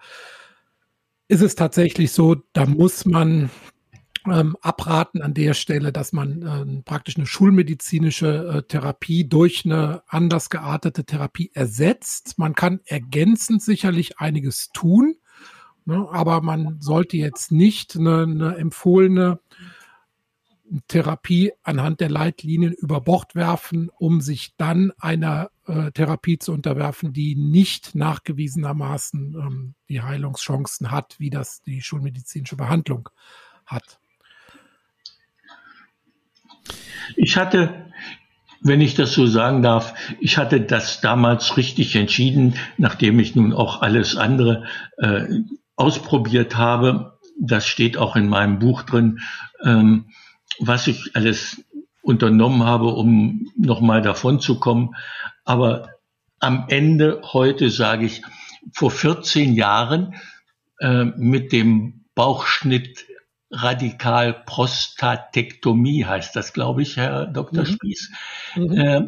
ist 1.28 1.42
es 1.42 1.56
tatsächlich 1.56 2.12
so, 2.12 2.36
da 2.54 2.66
muss 2.66 3.06
man 3.06 3.50
ähm, 4.30 4.56
abraten 4.62 5.22
an 5.22 5.34
der 5.34 5.54
Stelle, 5.54 5.92
dass 5.92 6.14
man 6.14 6.42
äh, 6.42 6.82
praktisch 6.84 7.18
eine 7.18 7.26
schulmedizinische 7.26 8.48
äh, 8.48 8.64
Therapie 8.64 9.28
durch 9.28 9.66
eine 9.66 10.04
anders 10.08 10.50
geartete 10.50 11.06
Therapie 11.06 11.52
ersetzt. 11.54 12.38
Man 12.38 12.56
kann 12.56 12.82
ergänzend 12.86 13.62
sicherlich 13.62 14.20
einiges 14.20 14.70
tun, 14.74 15.16
Ne? 15.88 16.06
Aber 16.12 16.42
man 16.42 16.82
sollte 16.82 17.16
jetzt 17.16 17.50
nicht 17.50 17.96
eine, 17.96 18.24
eine 18.24 18.58
empfohlene 18.58 19.40
Therapie 20.90 21.54
anhand 21.64 22.02
der 22.02 22.10
Leitlinien 22.10 22.74
über 22.74 23.00
Bord 23.00 23.36
werfen, 23.36 23.90
um 23.98 24.20
sich 24.20 24.54
dann 24.58 24.92
einer 25.00 25.50
äh, 25.66 25.92
Therapie 25.92 26.40
zu 26.40 26.52
unterwerfen, 26.52 27.14
die 27.14 27.36
nicht 27.36 27.96
nachgewiesenermaßen 27.96 29.36
ähm, 29.36 29.76
die 29.88 30.02
Heilungschancen 30.02 30.92
hat, 30.92 31.16
wie 31.20 31.30
das 31.30 31.62
die 31.62 31.82
schulmedizinische 31.82 32.58
Behandlung 32.58 33.08
hat. 33.66 34.02
Ich 37.16 37.38
hatte, 37.38 37.86
wenn 38.60 38.82
ich 38.82 38.94
das 38.96 39.14
so 39.14 39.26
sagen 39.26 39.62
darf, 39.62 39.94
ich 40.20 40.38
hatte 40.38 40.60
das 40.60 41.00
damals 41.00 41.56
richtig 41.56 41.96
entschieden, 41.96 42.56
nachdem 42.78 43.20
ich 43.20 43.36
nun 43.36 43.54
auch 43.54 43.82
alles 43.82 44.18
andere 44.18 44.66
äh, 44.98 45.28
ausprobiert 45.78 46.58
habe, 46.58 47.18
das 47.40 47.66
steht 47.66 47.98
auch 47.98 48.16
in 48.16 48.28
meinem 48.28 48.60
Buch 48.60 48.84
drin, 48.84 49.20
ähm, 49.64 50.10
was 50.60 50.88
ich 50.88 51.16
alles 51.16 51.64
unternommen 52.02 52.64
habe, 52.64 52.88
um 52.88 53.52
nochmal 53.56 54.02
davon 54.02 54.40
zu 54.40 54.60
kommen. 54.60 54.96
Aber 55.46 55.90
am 56.40 56.66
Ende 56.68 57.22
heute 57.32 57.70
sage 57.70 58.06
ich, 58.06 58.22
vor 58.74 58.92
14 58.92 59.54
Jahren 59.54 60.16
äh, 60.80 61.06
mit 61.06 61.52
dem 61.52 62.06
Bauchschnitt 62.16 63.06
radikal 63.52 64.34
Prostatektomie 64.34 66.06
heißt 66.06 66.36
das, 66.36 66.54
glaube 66.54 66.82
ich, 66.82 66.98
Herr 66.98 67.28
Dr. 67.28 67.64
Mhm. 67.64 67.68
Spieß. 67.68 68.12
Mhm. 68.56 68.72
Äh, 68.72 69.02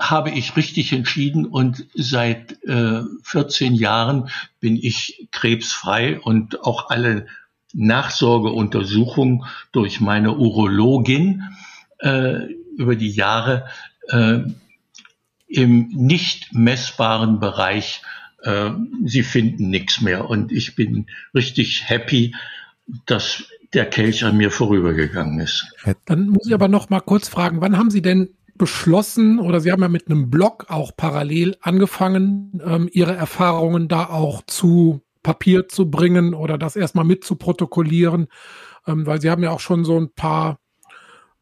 habe 0.00 0.30
ich 0.30 0.56
richtig 0.56 0.92
entschieden 0.92 1.44
und 1.44 1.86
seit 1.94 2.62
äh, 2.64 3.02
14 3.22 3.74
Jahren 3.74 4.30
bin 4.58 4.76
ich 4.76 5.28
krebsfrei 5.30 6.18
und 6.18 6.64
auch 6.64 6.88
alle 6.88 7.26
Nachsorgeuntersuchungen 7.74 9.44
durch 9.72 10.00
meine 10.00 10.36
Urologin 10.36 11.42
äh, 11.98 12.46
über 12.76 12.96
die 12.96 13.10
Jahre 13.10 13.66
äh, 14.08 14.40
im 15.46 15.88
nicht 15.92 16.54
messbaren 16.54 17.38
Bereich. 17.38 18.02
Äh, 18.42 18.70
sie 19.04 19.22
finden 19.22 19.68
nichts 19.68 20.00
mehr 20.00 20.30
und 20.30 20.50
ich 20.50 20.74
bin 20.74 21.06
richtig 21.34 21.88
happy, 21.88 22.34
dass 23.04 23.44
der 23.74 23.86
Kelch 23.86 24.24
an 24.24 24.36
mir 24.36 24.50
vorübergegangen 24.50 25.38
ist. 25.40 25.72
Dann 26.06 26.28
muss 26.28 26.46
ich 26.46 26.54
aber 26.54 26.68
noch 26.68 26.90
mal 26.90 27.00
kurz 27.00 27.28
fragen, 27.28 27.60
wann 27.60 27.76
haben 27.76 27.90
Sie 27.90 28.02
denn 28.02 28.30
beschlossen 28.60 29.38
oder 29.38 29.58
Sie 29.62 29.72
haben 29.72 29.80
ja 29.80 29.88
mit 29.88 30.06
einem 30.06 30.28
Blog 30.28 30.66
auch 30.68 30.94
parallel 30.94 31.56
angefangen, 31.62 32.60
ähm, 32.62 32.90
Ihre 32.92 33.14
Erfahrungen 33.14 33.88
da 33.88 34.10
auch 34.10 34.42
zu 34.46 35.00
Papier 35.22 35.66
zu 35.68 35.90
bringen 35.90 36.34
oder 36.34 36.58
das 36.58 36.76
erstmal 36.76 37.06
mit 37.06 37.24
zu 37.24 37.36
protokollieren, 37.36 38.28
ähm, 38.86 39.06
weil 39.06 39.18
Sie 39.18 39.30
haben 39.30 39.42
ja 39.42 39.50
auch 39.50 39.60
schon 39.60 39.86
so 39.86 39.98
ein 39.98 40.12
paar, 40.12 40.58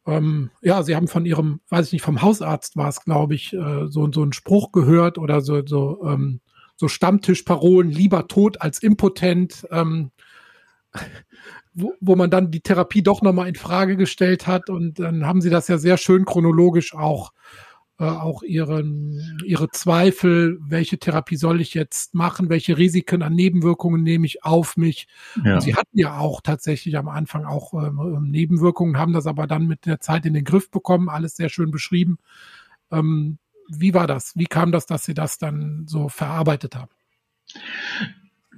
ähm, 0.06 0.52
ja, 0.62 0.84
Sie 0.84 0.94
haben 0.94 1.08
von 1.08 1.26
Ihrem, 1.26 1.60
weiß 1.70 1.88
ich 1.88 1.92
nicht, 1.94 2.02
vom 2.02 2.22
Hausarzt 2.22 2.76
war 2.76 2.88
es, 2.88 3.04
glaube 3.04 3.34
ich, 3.34 3.52
äh, 3.52 3.88
so, 3.88 4.08
so 4.12 4.22
einen 4.22 4.32
Spruch 4.32 4.70
gehört 4.70 5.18
oder 5.18 5.40
so, 5.40 5.66
so, 5.66 6.04
ähm, 6.04 6.40
so 6.76 6.86
Stammtischparolen, 6.86 7.90
lieber 7.90 8.28
tot 8.28 8.60
als 8.60 8.80
impotent. 8.80 9.66
Ähm, 9.72 10.12
wo, 11.80 11.94
wo 12.00 12.16
man 12.16 12.30
dann 12.30 12.50
die 12.50 12.60
Therapie 12.60 13.02
doch 13.02 13.22
nochmal 13.22 13.48
in 13.48 13.54
Frage 13.54 13.96
gestellt 13.96 14.46
hat. 14.46 14.70
Und 14.70 14.98
dann 14.98 15.26
haben 15.26 15.40
sie 15.40 15.50
das 15.50 15.68
ja 15.68 15.78
sehr 15.78 15.96
schön 15.96 16.24
chronologisch 16.24 16.94
auch, 16.94 17.32
äh, 17.98 18.04
auch 18.04 18.42
ihren, 18.42 19.40
ihre 19.44 19.70
Zweifel, 19.70 20.58
welche 20.60 20.98
Therapie 20.98 21.36
soll 21.36 21.60
ich 21.60 21.74
jetzt 21.74 22.14
machen, 22.14 22.48
welche 22.48 22.78
Risiken 22.78 23.22
an 23.22 23.34
Nebenwirkungen 23.34 24.02
nehme 24.02 24.26
ich 24.26 24.44
auf 24.44 24.76
mich. 24.76 25.06
Ja. 25.44 25.54
Und 25.54 25.60
sie 25.62 25.74
hatten 25.74 25.98
ja 25.98 26.18
auch 26.18 26.40
tatsächlich 26.40 26.96
am 26.96 27.08
Anfang 27.08 27.44
auch 27.44 27.74
ähm, 27.74 27.98
ähm, 27.98 28.30
Nebenwirkungen, 28.30 28.98
haben 28.98 29.12
das 29.12 29.26
aber 29.26 29.46
dann 29.46 29.66
mit 29.66 29.86
der 29.86 30.00
Zeit 30.00 30.26
in 30.26 30.34
den 30.34 30.44
Griff 30.44 30.70
bekommen, 30.70 31.08
alles 31.08 31.36
sehr 31.36 31.48
schön 31.48 31.70
beschrieben. 31.70 32.18
Ähm, 32.90 33.38
wie 33.68 33.94
war 33.94 34.06
das? 34.06 34.32
Wie 34.34 34.46
kam 34.46 34.72
das, 34.72 34.86
dass 34.86 35.04
Sie 35.04 35.14
das 35.14 35.38
dann 35.38 35.86
so 35.86 36.08
verarbeitet 36.08 36.74
haben? 36.74 36.90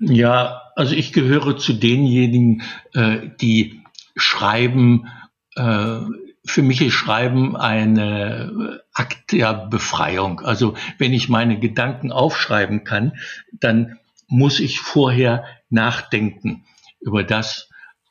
Ja, 0.00 0.62
also 0.76 0.94
ich 0.94 1.12
gehöre 1.12 1.58
zu 1.58 1.74
denjenigen, 1.74 2.62
äh, 2.94 3.28
die 3.40 3.82
schreiben, 4.16 5.08
äh, 5.54 6.00
für 6.44 6.62
mich 6.62 6.80
ist 6.80 6.94
Schreiben 6.94 7.54
eine 7.54 8.82
Akt 8.94 9.32
der 9.32 9.52
Befreiung. 9.52 10.40
Also 10.40 10.74
wenn 10.98 11.12
ich 11.12 11.28
meine 11.28 11.58
Gedanken 11.58 12.12
aufschreiben 12.12 12.84
kann, 12.84 13.12
dann 13.52 13.98
muss 14.26 14.58
ich 14.58 14.80
vorher 14.80 15.44
nachdenken 15.68 16.64
über 17.00 17.22
das, 17.22 17.68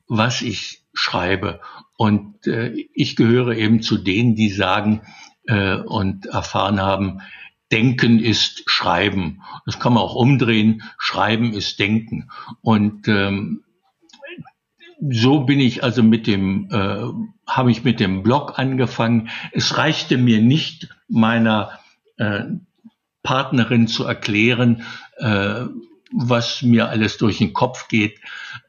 was 0.08 0.42
ich 0.44 0.84
schreibe. 0.94 1.60
Und 1.98 2.46
äh, 2.46 2.70
ich 2.94 3.16
gehöre 3.16 3.56
eben 3.56 3.82
zu 3.82 3.98
denen, 3.98 4.36
die 4.36 4.50
sagen 4.50 5.02
äh, 5.48 5.76
und 5.76 6.28
erfahren 6.28 6.82
haben, 6.82 7.22
Denken 7.72 8.20
ist 8.20 8.64
Schreiben. 8.70 9.42
Das 9.66 9.80
kann 9.80 9.94
man 9.94 10.04
auch 10.04 10.16
umdrehen. 10.16 10.84
Schreiben 10.98 11.54
ist 11.54 11.80
Denken. 11.80 12.30
Und 12.62 13.08
ähm, 13.08 13.64
so 15.00 15.42
bin 15.42 15.60
ich 15.60 15.84
also 15.84 16.04
mit 16.04 16.28
dem, 16.28 16.70
äh, 16.72 17.06
habe 17.48 17.72
ich 17.72 17.84
mit 17.84 18.00
dem 18.00 18.24
Blog 18.24 18.58
angefangen. 18.58 19.30
Es 19.52 19.78
reichte 19.78 20.18
mir 20.18 20.42
nicht, 20.42 20.90
meiner 21.08 21.80
äh, 22.18 22.44
Partnerin 23.24 23.88
zu 23.88 24.06
erklären, 24.06 24.84
äh, 25.18 25.66
was 26.12 26.62
mir 26.62 26.90
alles 26.90 27.18
durch 27.18 27.38
den 27.38 27.54
Kopf 27.54 27.88
geht, 27.88 28.20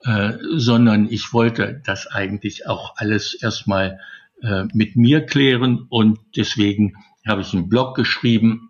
äh, 0.02 0.34
sondern 0.56 1.08
ich 1.10 1.32
wollte 1.32 1.80
das 1.84 2.06
eigentlich 2.06 2.66
auch 2.66 2.94
alles 2.96 3.34
erstmal 3.34 4.00
äh, 4.42 4.64
mit 4.72 4.96
mir 4.96 5.24
klären 5.24 5.86
und 5.88 6.18
deswegen 6.36 6.94
habe 7.26 7.40
ich 7.40 7.52
einen 7.52 7.68
Blog 7.68 7.96
geschrieben. 7.96 8.69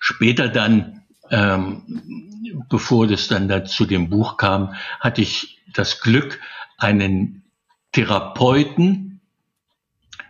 Später 0.00 0.48
dann, 0.48 1.02
ähm, 1.30 2.64
bevor 2.68 3.06
das 3.06 3.28
dann 3.28 3.48
da 3.48 3.64
zu 3.64 3.84
dem 3.84 4.10
Buch 4.10 4.36
kam, 4.36 4.74
hatte 5.00 5.22
ich 5.22 5.58
das 5.72 6.00
Glück, 6.00 6.40
einen 6.78 7.44
Therapeuten 7.92 9.20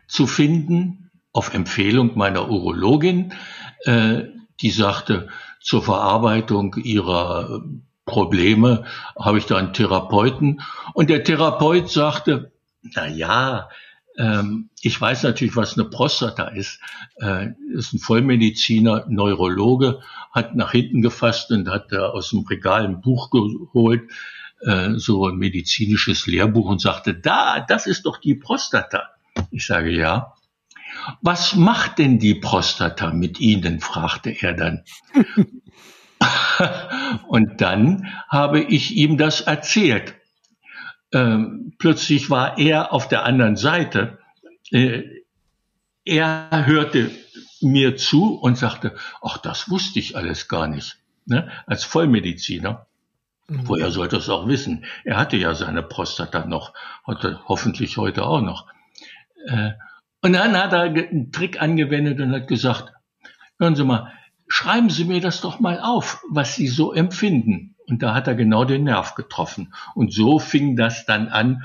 zu 0.06 0.26
finden, 0.26 1.10
auf 1.32 1.54
Empfehlung 1.54 2.16
meiner 2.16 2.50
Urologin, 2.50 3.32
äh, 3.84 4.24
die 4.60 4.70
sagte, 4.70 5.28
zur 5.60 5.82
Verarbeitung 5.82 6.74
ihrer 6.76 7.62
Probleme 8.04 8.84
habe 9.18 9.38
ich 9.38 9.46
da 9.46 9.56
einen 9.56 9.72
Therapeuten. 9.72 10.60
Und 10.92 11.08
der 11.08 11.24
Therapeut 11.24 11.88
sagte, 11.88 12.52
na 12.82 13.06
ja, 13.06 13.68
ähm, 14.16 14.70
ich 14.80 15.00
weiß 15.00 15.22
natürlich, 15.22 15.56
was 15.56 15.78
eine 15.78 15.88
Prostata 15.88 16.48
ist. 16.48 16.80
Äh, 17.16 17.50
ist 17.72 17.92
ein 17.92 17.98
Vollmediziner, 17.98 19.06
Neurologe, 19.08 20.00
hat 20.32 20.54
nach 20.54 20.72
hinten 20.72 21.02
gefasst 21.02 21.50
und 21.50 21.68
hat 21.68 21.92
da 21.92 22.08
aus 22.08 22.30
dem 22.30 22.40
Regal 22.40 22.84
ein 22.84 23.00
Buch 23.00 23.30
geholt, 23.30 24.10
äh, 24.60 24.94
so 24.96 25.26
ein 25.26 25.36
medizinisches 25.36 26.26
Lehrbuch 26.26 26.68
und 26.68 26.80
sagte, 26.80 27.14
da, 27.14 27.60
das 27.60 27.86
ist 27.86 28.06
doch 28.06 28.18
die 28.18 28.34
Prostata. 28.34 29.10
Ich 29.50 29.66
sage 29.66 29.90
ja. 29.90 30.34
Was 31.22 31.54
macht 31.54 31.98
denn 31.98 32.18
die 32.18 32.34
Prostata 32.34 33.12
mit 33.12 33.40
Ihnen? 33.40 33.80
fragte 33.80 34.30
er 34.30 34.52
dann. 34.52 34.84
und 37.28 37.60
dann 37.60 38.08
habe 38.28 38.60
ich 38.60 38.96
ihm 38.96 39.16
das 39.16 39.40
erzählt 39.42 40.14
ähm, 41.12 41.74
plötzlich 41.78 42.30
war 42.30 42.58
er 42.58 42.92
auf 42.92 43.08
der 43.08 43.24
anderen 43.24 43.56
Seite. 43.56 44.18
Äh, 44.70 45.02
er 46.04 46.66
hörte 46.66 47.10
mir 47.60 47.96
zu 47.96 48.34
und 48.34 48.58
sagte, 48.58 48.94
ach, 49.20 49.38
das 49.38 49.70
wusste 49.70 49.98
ich 49.98 50.16
alles 50.16 50.48
gar 50.48 50.66
nicht. 50.66 50.98
Ne? 51.26 51.50
Als 51.66 51.84
Vollmediziner. 51.84 52.86
Mhm. 53.48 53.68
Woher 53.68 53.90
sollte 53.90 54.16
es 54.16 54.28
auch 54.28 54.46
wissen? 54.48 54.84
Er 55.04 55.16
hatte 55.16 55.36
ja 55.36 55.54
seine 55.54 55.82
Prostata 55.82 56.46
noch, 56.46 56.74
hatte 57.04 57.40
hoffentlich 57.46 57.96
heute 57.96 58.24
auch 58.24 58.40
noch. 58.40 58.66
Äh, 59.46 59.72
und 60.22 60.32
dann 60.32 60.56
hat 60.56 60.72
er 60.72 60.82
einen 60.82 61.32
Trick 61.32 61.60
angewendet 61.60 62.20
und 62.20 62.32
hat 62.32 62.48
gesagt, 62.48 62.92
hören 63.58 63.76
Sie 63.76 63.84
mal, 63.84 64.12
schreiben 64.48 64.90
Sie 64.90 65.04
mir 65.04 65.20
das 65.20 65.40
doch 65.40 65.60
mal 65.60 65.80
auf, 65.80 66.22
was 66.28 66.54
Sie 66.54 66.68
so 66.68 66.92
empfinden. 66.92 67.71
Und 67.92 68.02
da 68.02 68.14
hat 68.14 68.26
er 68.26 68.34
genau 68.34 68.64
den 68.64 68.84
Nerv 68.84 69.14
getroffen. 69.16 69.74
Und 69.94 70.14
so 70.14 70.38
fing 70.38 70.76
das 70.76 71.04
dann 71.04 71.28
an, 71.28 71.64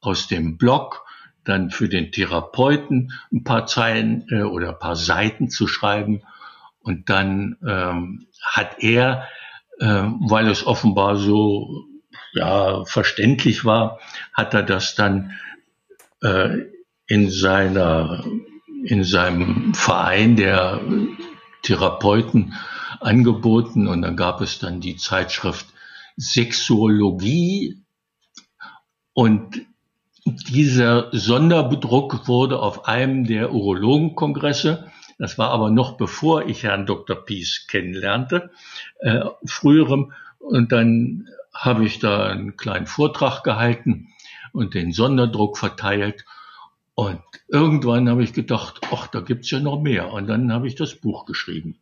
aus 0.00 0.26
dem 0.26 0.56
Blog 0.56 1.04
dann 1.44 1.70
für 1.70 1.86
den 1.86 2.12
Therapeuten 2.12 3.12
ein 3.30 3.44
paar 3.44 3.66
Zeilen 3.66 4.26
äh, 4.30 4.40
oder 4.40 4.70
ein 4.70 4.78
paar 4.78 4.96
Seiten 4.96 5.50
zu 5.50 5.66
schreiben. 5.68 6.22
Und 6.80 7.10
dann 7.10 7.58
ähm, 7.62 8.26
hat 8.42 8.78
er, 8.78 9.28
äh, 9.78 9.84
weil 9.86 10.48
es 10.48 10.66
offenbar 10.66 11.16
so 11.16 11.84
ja, 12.32 12.82
verständlich 12.86 13.66
war, 13.66 14.00
hat 14.32 14.54
er 14.54 14.62
das 14.62 14.94
dann 14.94 15.32
äh, 16.22 16.56
in 17.06 17.28
seiner 17.28 18.24
in 18.82 19.04
seinem 19.04 19.74
Verein 19.74 20.36
der 20.36 20.80
Therapeuten 21.60 22.54
angeboten 23.00 23.86
und 23.88 24.02
dann 24.02 24.16
gab 24.16 24.40
es 24.40 24.58
dann 24.58 24.80
die 24.80 24.96
Zeitschrift 24.96 25.66
Sexuologie 26.16 27.82
und 29.12 29.62
dieser 30.24 31.08
Sonderbedruck 31.12 32.26
wurde 32.26 32.58
auf 32.58 32.86
einem 32.86 33.24
der 33.24 33.52
Urologenkongresse, 33.52 34.90
das 35.18 35.38
war 35.38 35.50
aber 35.50 35.70
noch 35.70 35.96
bevor 35.96 36.46
ich 36.46 36.64
Herrn 36.64 36.86
Dr. 36.86 37.16
Pies 37.16 37.66
kennenlernte, 37.68 38.50
äh, 39.00 39.20
früherem, 39.44 40.12
und 40.38 40.72
dann 40.72 41.28
habe 41.52 41.84
ich 41.84 41.98
da 41.98 42.26
einen 42.26 42.56
kleinen 42.56 42.86
Vortrag 42.86 43.42
gehalten 43.42 44.08
und 44.52 44.74
den 44.74 44.92
Sonderdruck 44.92 45.58
verteilt. 45.58 46.24
Und 46.94 47.20
irgendwann 47.48 48.08
habe 48.08 48.22
ich 48.22 48.32
gedacht, 48.32 48.80
ach, 48.92 49.06
da 49.08 49.20
gibt's 49.20 49.50
ja 49.50 49.60
noch 49.60 49.80
mehr. 49.80 50.12
Und 50.12 50.28
dann 50.28 50.52
habe 50.52 50.66
ich 50.66 50.76
das 50.76 50.94
Buch 50.94 51.26
geschrieben. 51.26 51.78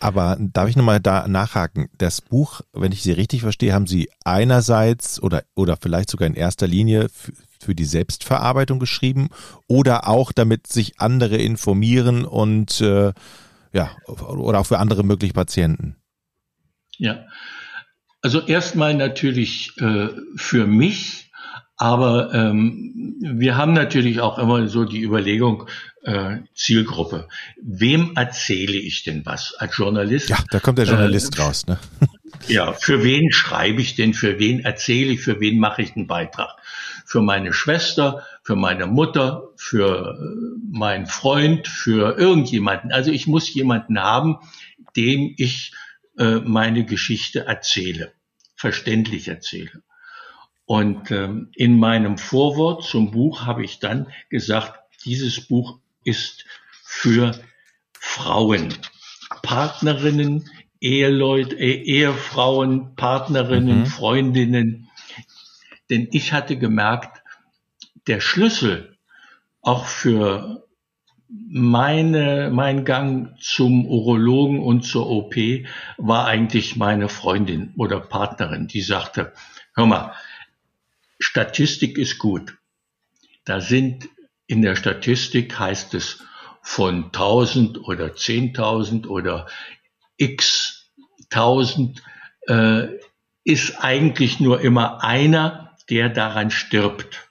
Aber 0.00 0.36
darf 0.38 0.68
ich 0.68 0.76
nochmal 0.76 1.00
da 1.00 1.28
nachhaken? 1.28 1.88
Das 1.98 2.20
Buch, 2.20 2.60
wenn 2.72 2.92
ich 2.92 3.02
Sie 3.02 3.12
richtig 3.12 3.42
verstehe, 3.42 3.72
haben 3.72 3.86
Sie 3.86 4.10
einerseits 4.24 5.22
oder, 5.22 5.44
oder 5.54 5.76
vielleicht 5.80 6.10
sogar 6.10 6.26
in 6.26 6.34
erster 6.34 6.66
Linie 6.66 7.08
für 7.60 7.74
die 7.74 7.84
Selbstverarbeitung 7.84 8.78
geschrieben 8.78 9.28
oder 9.68 10.08
auch 10.08 10.32
damit 10.32 10.66
sich 10.66 11.00
andere 11.00 11.36
informieren 11.36 12.24
und 12.24 12.80
äh, 12.80 13.12
ja, 13.72 13.96
oder 14.06 14.60
auch 14.60 14.66
für 14.66 14.78
andere 14.78 15.04
mögliche 15.04 15.34
Patienten? 15.34 15.96
Ja, 16.98 17.24
also 18.20 18.40
erstmal 18.40 18.94
natürlich 18.94 19.72
äh, 19.78 20.08
für 20.36 20.66
mich, 20.66 21.30
aber 21.76 22.32
ähm, 22.34 23.16
wir 23.20 23.56
haben 23.56 23.72
natürlich 23.72 24.20
auch 24.20 24.38
immer 24.38 24.68
so 24.68 24.84
die 24.84 25.02
Überlegung, 25.02 25.68
äh, 26.02 26.38
Zielgruppe. 26.54 27.28
Wem 27.62 28.12
erzähle 28.16 28.76
ich 28.76 29.04
denn 29.04 29.24
was 29.24 29.54
als 29.54 29.76
Journalist? 29.76 30.28
Ja, 30.28 30.38
da 30.50 30.60
kommt 30.60 30.78
der 30.78 30.86
Journalist 30.86 31.38
äh, 31.38 31.42
raus. 31.42 31.66
Ne? 31.66 31.78
Ja, 32.48 32.72
für 32.72 33.04
wen 33.04 33.30
schreibe 33.30 33.82
ich 33.82 33.94
denn? 33.94 34.14
Für 34.14 34.38
wen 34.38 34.60
erzähle 34.60 35.12
ich? 35.12 35.20
Für 35.20 35.38
wen 35.38 35.58
mache 35.58 35.82
ich 35.82 35.94
einen 35.94 36.06
Beitrag? 36.06 36.56
Für 37.04 37.20
meine 37.20 37.52
Schwester, 37.52 38.26
für 38.42 38.56
meine 38.56 38.86
Mutter, 38.86 39.50
für 39.56 40.18
äh, 40.18 40.76
meinen 40.76 41.06
Freund, 41.06 41.68
für 41.68 42.18
irgendjemanden. 42.18 42.90
Also 42.90 43.12
ich 43.12 43.26
muss 43.26 43.52
jemanden 43.52 44.00
haben, 44.00 44.38
dem 44.96 45.34
ich 45.36 45.72
äh, 46.18 46.36
meine 46.36 46.84
Geschichte 46.84 47.46
erzähle, 47.46 48.12
verständlich 48.56 49.28
erzähle. 49.28 49.82
Und 50.64 51.10
ähm, 51.10 51.50
in 51.54 51.78
meinem 51.78 52.18
Vorwort 52.18 52.84
zum 52.84 53.10
Buch 53.10 53.44
habe 53.44 53.64
ich 53.64 53.78
dann 53.78 54.08
gesagt, 54.30 54.80
dieses 55.04 55.46
Buch 55.46 55.78
ist 56.04 56.44
für 56.82 57.32
Frauen, 57.92 58.74
Partnerinnen, 59.42 60.48
Eheleute, 60.80 61.56
eh, 61.56 61.82
Ehefrauen, 61.82 62.94
Partnerinnen, 62.96 63.80
mhm. 63.80 63.86
Freundinnen. 63.86 64.90
Denn 65.90 66.08
ich 66.10 66.32
hatte 66.32 66.56
gemerkt, 66.56 67.22
der 68.06 68.20
Schlüssel 68.20 68.96
auch 69.60 69.86
für 69.86 70.66
meine, 71.28 72.50
mein 72.52 72.84
Gang 72.84 73.40
zum 73.40 73.86
Urologen 73.86 74.60
und 74.60 74.82
zur 74.82 75.08
OP 75.08 75.34
war 75.96 76.26
eigentlich 76.26 76.76
meine 76.76 77.08
Freundin 77.08 77.72
oder 77.76 78.00
Partnerin, 78.00 78.66
die 78.66 78.82
sagte, 78.82 79.32
hör 79.74 79.86
mal, 79.86 80.14
Statistik 81.18 81.96
ist 81.96 82.18
gut. 82.18 82.58
Da 83.44 83.60
sind 83.60 84.08
in 84.46 84.62
der 84.62 84.76
Statistik 84.76 85.58
heißt 85.58 85.94
es 85.94 86.22
von 86.62 87.06
1000 87.06 87.84
oder 87.84 88.06
10.000 88.06 89.06
oder 89.06 89.46
x 90.16 90.90
1000 91.30 92.02
äh, 92.48 92.88
ist 93.44 93.82
eigentlich 93.82 94.40
nur 94.40 94.60
immer 94.60 95.02
einer, 95.02 95.76
der 95.90 96.08
daran 96.08 96.50
stirbt. 96.50 97.28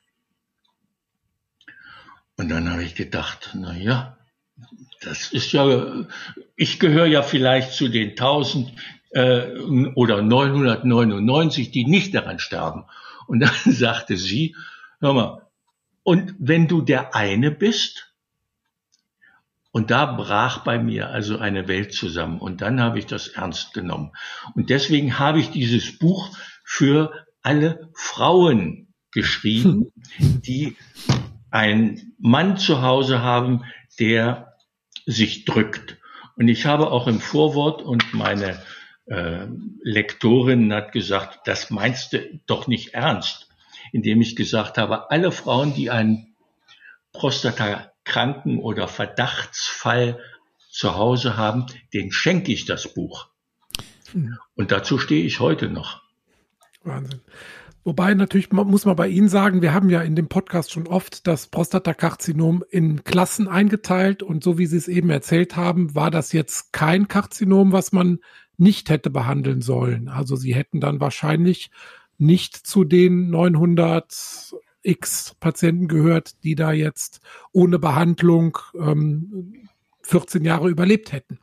Und 2.36 2.50
dann 2.50 2.70
habe 2.70 2.84
ich 2.84 2.96
gedacht, 2.96 3.52
na 3.54 3.76
ja, 3.76 4.18
das 5.02 5.32
ist 5.32 5.52
ja, 5.52 6.06
ich 6.56 6.80
gehöre 6.80 7.06
ja 7.06 7.22
vielleicht 7.24 7.74
zu 7.74 7.88
den 7.88 8.12
1000 8.12 8.74
äh, 9.12 9.60
oder 9.96 10.22
999, 10.22 11.72
die 11.72 11.86
nicht 11.86 12.14
daran 12.14 12.40
sterben. 12.40 12.86
Und 13.28 13.40
dann 13.40 13.54
sagte 13.66 14.18
sie, 14.18 14.56
hör 15.00 15.14
mal, 15.14 15.51
und 16.04 16.36
wenn 16.40 16.68
du 16.68 16.82
der 16.82 17.16
eine 17.16 17.52
bist, 17.52 18.12
und 19.72 19.90
da 19.90 20.06
brach 20.06 20.66
bei 20.66 20.78
mir 20.78 21.10
also 21.10 21.38
eine 21.38 21.68
Welt 21.68 21.94
zusammen. 21.94 22.40
Und 22.40 22.62
dann 22.62 22.82
habe 22.82 23.00
ich 23.00 23.06
das 23.06 23.30
ernst 23.30 23.74
genommen. 23.74 24.12
Und 24.54 24.70
deswegen 24.70 25.18
habe 25.18 25.40
ich 25.40 25.50
dieses 25.50 25.98
Buch 25.98 26.30
für 26.64 27.26
alle 27.42 27.90
Frauen 27.94 28.94
geschrieben, 29.12 29.92
hm. 30.18 30.42
die 30.42 30.76
einen 31.50 32.14
Mann 32.20 32.58
zu 32.58 32.82
Hause 32.82 33.22
haben, 33.22 33.64
der 34.00 34.58
sich 35.06 35.46
drückt. 35.46 35.98
Und 36.36 36.48
ich 36.48 36.66
habe 36.66 36.92
auch 36.92 37.08
im 37.08 37.20
Vorwort 37.20 37.82
und 37.82 38.14
meine 38.14 38.62
äh, 39.06 39.48
Lektorin 39.84 40.74
hat 40.74 40.92
gesagt, 40.92 41.42
das 41.46 41.70
meinst 41.70 42.14
du 42.14 42.40
doch 42.46 42.68
nicht 42.68 42.94
ernst, 42.94 43.50
indem 43.92 44.22
ich 44.22 44.36
gesagt 44.36 44.78
habe, 44.78 45.12
alle 45.12 45.32
Frauen, 45.32 45.74
die 45.74 45.90
einen 45.90 46.36
Prostatakranken 47.14 48.60
oder 48.60 48.88
Verdachtsfall 48.88 50.20
zu 50.72 50.96
Hause 50.96 51.38
haben, 51.38 51.66
den 51.94 52.12
schenke 52.12 52.52
ich 52.52 52.66
das 52.66 52.94
Buch. 52.94 53.28
Hm. 54.12 54.38
Und 54.56 54.72
dazu 54.72 54.98
stehe 54.98 55.24
ich 55.24 55.40
heute 55.40 55.70
noch. 55.70 56.02
Wahnsinn. 56.84 57.22
Wobei 57.84 58.14
natürlich 58.14 58.52
muss 58.52 58.86
man 58.86 58.96
bei 58.96 59.08
Ihnen 59.08 59.28
sagen, 59.28 59.64
wir 59.64 59.74
haben 59.74 59.90
ja 59.90 60.04
in 60.04 60.16
dem 60.16 60.28
Podcast 60.28 60.72
schon 60.72 60.86
oft 60.86 61.26
das 61.26 61.48
Prostatakarzinom 61.48 62.64
in 62.70 63.04
Klassen 63.04 63.48
eingeteilt 63.48 64.22
und 64.22 64.44
so 64.44 64.60
wie 64.60 64.68
Sie 64.68 64.78
es 64.78 64.88
eben 64.88 65.10
erzählt 65.10 65.56
haben, 65.56 65.96
war 65.96 66.12
das 66.12 66.32
jetzt 66.32 66.74
kein 66.74 67.08
Karzinom, 67.08 67.72
was 67.72 67.92
man 67.92 68.20
nicht 68.58 68.92
hätte 68.92 69.10
behandeln 69.10 69.62
sollen. 69.62 70.10
Also 70.10 70.36
Sie 70.36 70.54
hätten 70.54 70.80
dann 70.80 71.00
wahrscheinlich 71.00 71.72
nicht 72.22 72.56
zu 72.56 72.84
den 72.84 73.30
900 73.30 74.56
X 74.84 75.36
Patienten 75.40 75.88
gehört, 75.88 76.44
die 76.44 76.56
da 76.56 76.72
jetzt 76.72 77.22
ohne 77.52 77.80
Behandlung 77.80 78.58
ähm, 78.80 79.70
14 80.04 80.44
Jahre 80.44 80.70
überlebt 80.70 81.12
hätten. 81.12 81.40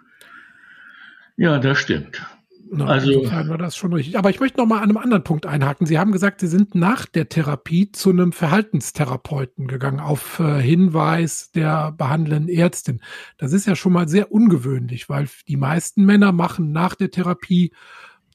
Ja, 1.37 1.59
das 1.59 1.79
stimmt. 1.79 2.23
Na, 2.71 2.87
also 2.87 3.25
war 3.25 3.57
das 3.57 3.77
schon 3.77 3.93
richtig. 3.93 4.19
Aber 4.19 4.29
ich 4.31 4.41
möchte 4.41 4.59
noch 4.59 4.67
mal 4.67 4.79
an 4.79 4.91
einem 4.91 4.99
anderen 4.99 5.25
Punkt 5.25 5.47
einhaken. 5.47 5.87
Sie 5.87 5.99
haben 5.99 6.13
gesagt, 6.13 6.41
Sie 6.41 6.47
sind 6.47 6.75
nach 6.75 7.07
der 7.07 7.29
Therapie 7.29 7.93
zu 7.93 8.11
einem 8.11 8.33
Verhaltenstherapeuten 8.33 9.69
gegangen 9.69 10.01
auf 10.01 10.39
äh, 10.41 10.61
Hinweis 10.61 11.51
der 11.53 11.93
behandelnden 11.93 12.49
Ärztin. 12.49 13.01
Das 13.39 13.53
ist 13.53 13.67
ja 13.67 13.75
schon 13.75 13.93
mal 13.93 14.09
sehr 14.09 14.33
ungewöhnlich, 14.33 15.09
weil 15.09 15.29
die 15.47 15.57
meisten 15.57 16.05
Männer 16.05 16.33
machen 16.33 16.73
nach 16.73 16.95
der 16.95 17.11
Therapie 17.11 17.73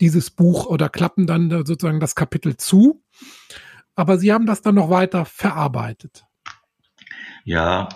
dieses 0.04 0.30
Buch 0.30 0.66
oder 0.66 0.90
klappen 0.90 1.28
dann 1.28 1.50
sozusagen 1.66 2.02
das 2.02 2.14
Kapitel 2.14 2.58
zu. 2.58 3.02
Aber 3.96 4.18
Sie 4.18 4.34
haben 4.34 4.46
das 4.46 4.62
dann 4.62 4.76
noch 4.76 4.90
weiter 4.90 5.24
verarbeitet. 5.24 6.26
Ja, 7.46 7.88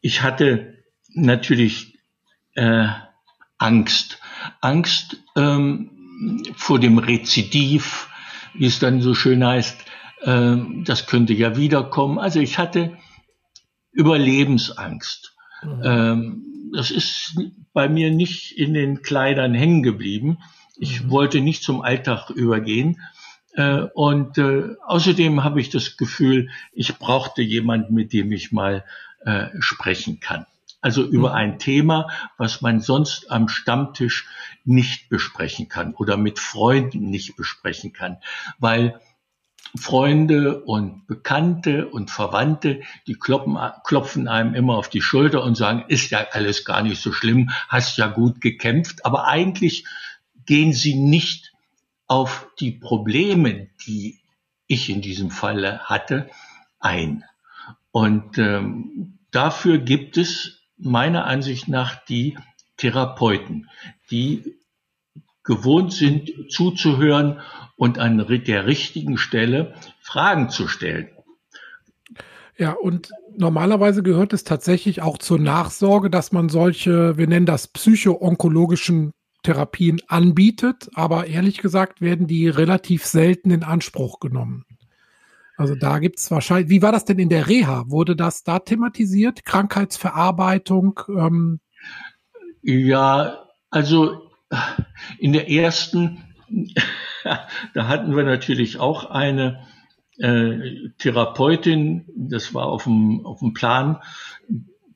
ich 0.00 0.22
hatte 0.22 0.82
natürlich 1.14 1.98
äh, 2.54 2.88
Angst 3.58 4.18
Angst 4.60 5.22
ähm, 5.36 5.90
vor 6.56 6.78
dem 6.78 6.98
Rezidiv, 6.98 8.08
wie 8.54 8.66
es 8.66 8.78
dann 8.78 9.00
so 9.00 9.14
schön 9.14 9.44
heißt, 9.44 9.76
äh, 10.22 10.56
das 10.84 11.06
könnte 11.06 11.32
ja 11.32 11.56
wiederkommen. 11.56 12.18
Also 12.18 12.40
ich 12.40 12.58
hatte 12.58 12.96
Überlebensangst. 13.92 15.34
Mhm. 15.62 15.82
Ähm, 15.84 16.42
das 16.74 16.90
ist 16.90 17.38
bei 17.72 17.88
mir 17.88 18.10
nicht 18.10 18.58
in 18.58 18.74
den 18.74 19.02
Kleidern 19.02 19.54
hängen 19.54 19.82
geblieben. 19.82 20.38
Ich 20.76 21.04
mhm. 21.04 21.10
wollte 21.10 21.40
nicht 21.40 21.62
zum 21.62 21.82
Alltag 21.82 22.30
übergehen. 22.30 23.00
Äh, 23.54 23.86
und 23.94 24.38
äh, 24.38 24.74
außerdem 24.84 25.44
habe 25.44 25.60
ich 25.60 25.70
das 25.70 25.96
Gefühl, 25.96 26.50
ich 26.72 26.98
brauchte 26.98 27.42
jemanden, 27.42 27.94
mit 27.94 28.12
dem 28.12 28.32
ich 28.32 28.52
mal 28.52 28.84
äh, 29.24 29.46
sprechen 29.58 30.20
kann. 30.20 30.46
Also 30.80 31.02
über 31.02 31.30
mhm. 31.30 31.34
ein 31.34 31.58
Thema, 31.58 32.08
was 32.36 32.60
man 32.60 32.80
sonst 32.80 33.30
am 33.30 33.48
Stammtisch 33.48 34.28
nicht 34.64 35.08
besprechen 35.08 35.68
kann 35.68 35.94
oder 35.94 36.16
mit 36.16 36.38
Freunden 36.38 37.10
nicht 37.10 37.36
besprechen 37.36 37.92
kann, 37.92 38.18
weil 38.58 39.00
Freunde 39.76 40.62
und 40.62 41.06
Bekannte 41.06 41.88
und 41.88 42.10
Verwandte, 42.10 42.82
die 43.06 43.14
kloppen, 43.14 43.58
klopfen 43.84 44.28
einem 44.28 44.54
immer 44.54 44.76
auf 44.76 44.88
die 44.88 45.02
Schulter 45.02 45.42
und 45.42 45.56
sagen, 45.56 45.84
ist 45.88 46.10
ja 46.10 46.26
alles 46.32 46.64
gar 46.64 46.82
nicht 46.82 47.00
so 47.00 47.12
schlimm, 47.12 47.50
hast 47.68 47.98
ja 47.98 48.06
gut 48.06 48.40
gekämpft, 48.40 49.04
aber 49.04 49.26
eigentlich 49.26 49.84
gehen 50.46 50.72
sie 50.72 50.94
nicht 50.94 51.52
auf 52.06 52.48
die 52.60 52.72
Probleme, 52.72 53.68
die 53.86 54.20
ich 54.66 54.88
in 54.90 55.00
diesem 55.00 55.30
Falle 55.30 55.80
hatte, 55.80 56.30
ein. 56.78 57.24
Und 57.90 58.38
ähm, 58.38 59.18
dafür 59.30 59.78
gibt 59.78 60.16
es 60.16 60.60
meiner 60.76 61.26
Ansicht 61.26 61.68
nach 61.68 62.04
die 62.04 62.36
Therapeuten, 62.76 63.68
die 64.10 64.56
gewohnt 65.42 65.92
sind 65.92 66.32
zuzuhören 66.50 67.40
und 67.76 67.98
an 67.98 68.26
der 68.26 68.66
richtigen 68.66 69.16
Stelle 69.16 69.74
Fragen 70.00 70.50
zu 70.50 70.68
stellen. 70.68 71.08
Ja, 72.58 72.72
und 72.72 73.10
normalerweise 73.36 74.02
gehört 74.02 74.32
es 74.32 74.44
tatsächlich 74.44 75.02
auch 75.02 75.18
zur 75.18 75.38
Nachsorge, 75.38 76.08
dass 76.08 76.32
man 76.32 76.48
solche, 76.48 77.18
wir 77.18 77.26
nennen 77.26 77.46
das 77.46 77.68
psycho-onkologischen 77.68 79.12
Therapien 79.46 80.00
anbietet, 80.08 80.90
aber 80.94 81.28
ehrlich 81.28 81.58
gesagt 81.62 82.00
werden 82.00 82.26
die 82.26 82.48
relativ 82.48 83.06
selten 83.06 83.52
in 83.52 83.62
Anspruch 83.62 84.18
genommen. 84.18 84.64
Also 85.56 85.76
da 85.76 86.00
gibt 86.00 86.18
es 86.18 86.32
wahrscheinlich, 86.32 86.68
wie 86.68 86.82
war 86.82 86.90
das 86.90 87.04
denn 87.04 87.20
in 87.20 87.28
der 87.28 87.46
Reha? 87.46 87.84
Wurde 87.86 88.16
das 88.16 88.42
da 88.42 88.58
thematisiert? 88.58 89.44
Krankheitsverarbeitung? 89.44 90.98
Ähm? 91.08 91.60
Ja, 92.60 93.44
also 93.70 94.32
in 95.20 95.32
der 95.32 95.48
ersten, 95.48 96.24
da 97.74 97.86
hatten 97.86 98.16
wir 98.16 98.24
natürlich 98.24 98.80
auch 98.80 99.08
eine 99.08 99.64
äh, 100.18 100.90
Therapeutin, 100.98 102.06
das 102.16 102.52
war 102.52 102.66
auf 102.66 102.82
dem, 102.82 103.24
auf 103.24 103.38
dem 103.38 103.52
Plan. 103.52 104.02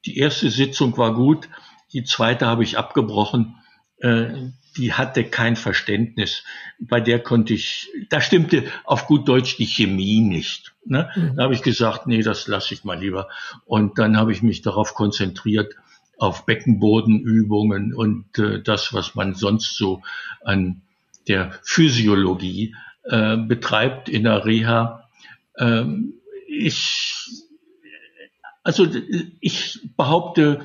Die 0.05 0.19
erste 0.19 0.51
Sitzung 0.51 0.99
war 0.99 1.15
gut, 1.15 1.49
die 1.93 2.03
zweite 2.03 2.47
habe 2.47 2.65
ich 2.65 2.79
abgebrochen. 2.79 3.55
Äh, 4.01 4.51
die 4.77 4.93
hatte 4.93 5.25
kein 5.25 5.57
Verständnis. 5.57 6.45
Bei 6.79 7.01
der 7.01 7.19
konnte 7.19 7.55
ich, 7.55 7.89
da 8.09 8.21
stimmte 8.21 8.65
auf 8.85 9.07
gut 9.07 9.29
Deutsch 9.29 9.57
die 9.57 9.67
Chemie 9.67 10.21
nicht. 10.21 10.73
Ne? 10.85 11.11
Mhm. 11.15 11.37
Da 11.37 11.43
habe 11.45 11.55
ich 11.55 11.63
gesagt, 11.63 12.07
nee, 12.07 12.23
das 12.23 12.47
lasse 12.47 12.75
ich 12.75 12.85
mal 12.85 12.99
lieber. 12.99 13.29
Und 13.65 13.99
dann 13.99 14.17
habe 14.17 14.33
ich 14.33 14.43
mich 14.43 14.63
darauf 14.63 14.95
konzentriert, 14.95 15.75
auf 16.19 16.45
Beckenbodenübungen 16.45 17.95
und 17.95 18.39
äh, 18.39 18.63
das, 18.63 18.93
was 18.93 19.15
man 19.15 19.35
sonst 19.35 19.77
so 19.77 20.03
an 20.45 20.83
der 21.29 21.53
Physiologie 21.63 22.77
äh, 23.05 23.39
betreibt 23.39 24.09
in 24.11 24.25
der 24.25 24.45
Reha. 24.45 25.09
Ähm, 25.59 26.15
ich, 26.47 27.15
also 28.63 28.87
ich 29.41 29.81
behaupte, 29.97 30.61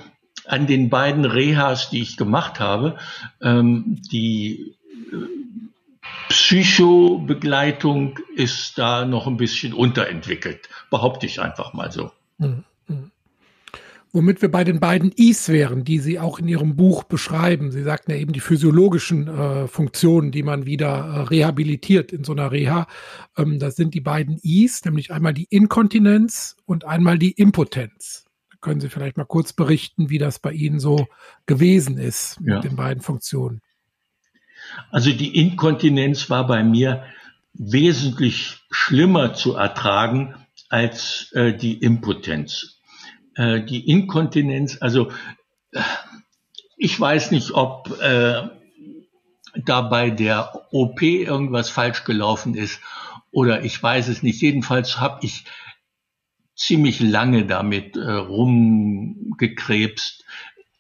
an 0.47 0.67
den 0.67 0.89
beiden 0.89 1.25
Rehas, 1.25 1.89
die 1.89 2.01
ich 2.01 2.17
gemacht 2.17 2.60
habe, 2.60 2.97
ähm, 3.41 4.01
die 4.12 4.75
äh, 5.12 5.15
Psychobegleitung 6.29 8.19
ist 8.36 8.77
da 8.77 9.05
noch 9.05 9.27
ein 9.27 9.38
bisschen 9.38 9.73
unterentwickelt, 9.73 10.69
behaupte 10.89 11.25
ich 11.25 11.41
einfach 11.41 11.73
mal 11.73 11.91
so. 11.91 12.12
Mhm. 12.38 12.63
Womit 14.15 14.41
wir 14.41 14.49
bei 14.49 14.63
den 14.63 14.79
beiden 14.79 15.12
Is 15.12 15.49
wären, 15.49 15.84
die 15.84 15.99
Sie 15.99 16.19
auch 16.19 16.39
in 16.39 16.47
Ihrem 16.47 16.77
Buch 16.77 17.03
beschreiben. 17.03 17.71
Sie 17.71 17.84
sagten 17.84 18.12
ja 18.12 18.17
eben 18.17 18.31
die 18.31 18.39
physiologischen 18.39 19.27
äh, 19.27 19.67
Funktionen, 19.67 20.31
die 20.31 20.41
man 20.41 20.65
wieder 20.65 20.88
äh, 20.88 21.19
rehabilitiert 21.23 22.13
in 22.13 22.23
so 22.23 22.31
einer 22.31 22.49
Reha. 22.49 22.88
Ähm, 23.38 23.60
das 23.60 23.75
sind 23.75 23.93
die 23.93 23.99
beiden 23.99 24.39
Is, 24.41 24.86
nämlich 24.86 25.12
einmal 25.12 25.34
die 25.34 25.47
Inkontinenz 25.49 26.55
und 26.65 26.86
einmal 26.86 27.19
die 27.19 27.31
Impotenz. 27.31 28.24
Können 28.65 28.82
Sie 28.82 28.89
vielleicht 28.89 29.15
mal 29.15 29.25
kurz 29.25 29.54
berichten, 29.54 30.10
wie 30.10 30.17
das 30.17 30.39
bei 30.39 30.51
Ihnen 30.51 30.80
so 30.80 31.06
gewesen 31.45 31.99
ist 31.99 32.41
mit 32.41 32.49
ja. 32.49 32.60
den 32.62 32.75
beiden 32.75 33.04
Funktionen? 33.04 33.62
Also 34.89 35.12
die 35.12 35.39
Inkontinenz 35.39 36.32
war 36.32 36.47
bei 36.47 36.63
mir 36.63 37.04
wesentlich 37.54 38.58
schlimmer 38.71 39.36
zu 39.36 39.54
ertragen 39.54 40.34
als 40.67 41.32
äh, 41.34 41.54
die 41.54 41.75
Impotenz. 41.75 42.80
Äh, 43.36 43.62
die 43.62 43.88
Inkontinenz, 43.88 44.80
also 44.82 45.12
äh, 45.71 45.82
ich 46.75 46.99
weiß 46.99 47.30
nicht, 47.30 47.51
ob 47.51 47.95
äh, 48.01 48.49
da 49.63 49.82
bei 49.82 50.10
der 50.10 50.65
OP 50.71 51.04
irgendwas 51.04 51.69
falsch 51.69 52.04
gelaufen 52.04 52.56
ist 52.56 52.80
oder 53.30 53.63
ich 53.63 53.84
weiß 53.84 54.08
es 54.08 54.23
nicht. 54.23 54.41
Jedenfalls 54.41 54.99
habe 54.99 55.19
ich 55.23 55.45
ziemlich 56.56 57.00
lange 57.00 57.46
damit 57.46 57.96
äh, 57.98 58.12
rumgekrebst. 58.12 60.24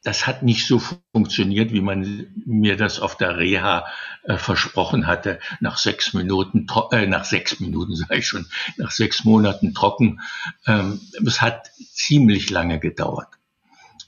Das 0.03 0.27
hat 0.27 0.43
nicht 0.43 0.67
so 0.67 0.81
funktioniert, 1.13 1.73
wie 1.73 1.81
man 1.81 2.27
mir 2.45 2.77
das 2.77 2.99
auf 2.99 3.17
der 3.17 3.37
Reha 3.37 3.85
äh, 4.23 4.37
versprochen 4.37 5.07
hatte. 5.07 5.39
Nach 5.59 5.77
sechs 5.77 6.13
Minuten, 6.13 6.67
äh, 6.91 7.07
nach 7.07 7.25
sechs 7.25 7.59
Minuten 7.59 7.95
sage 7.95 8.17
ich 8.17 8.27
schon, 8.27 8.45
nach 8.77 8.91
sechs 8.91 9.25
Monaten 9.25 9.73
trocken. 9.73 10.21
Ähm, 10.65 11.01
es 11.25 11.41
hat 11.41 11.71
ziemlich 11.91 12.49
lange 12.49 12.79
gedauert, 12.79 13.29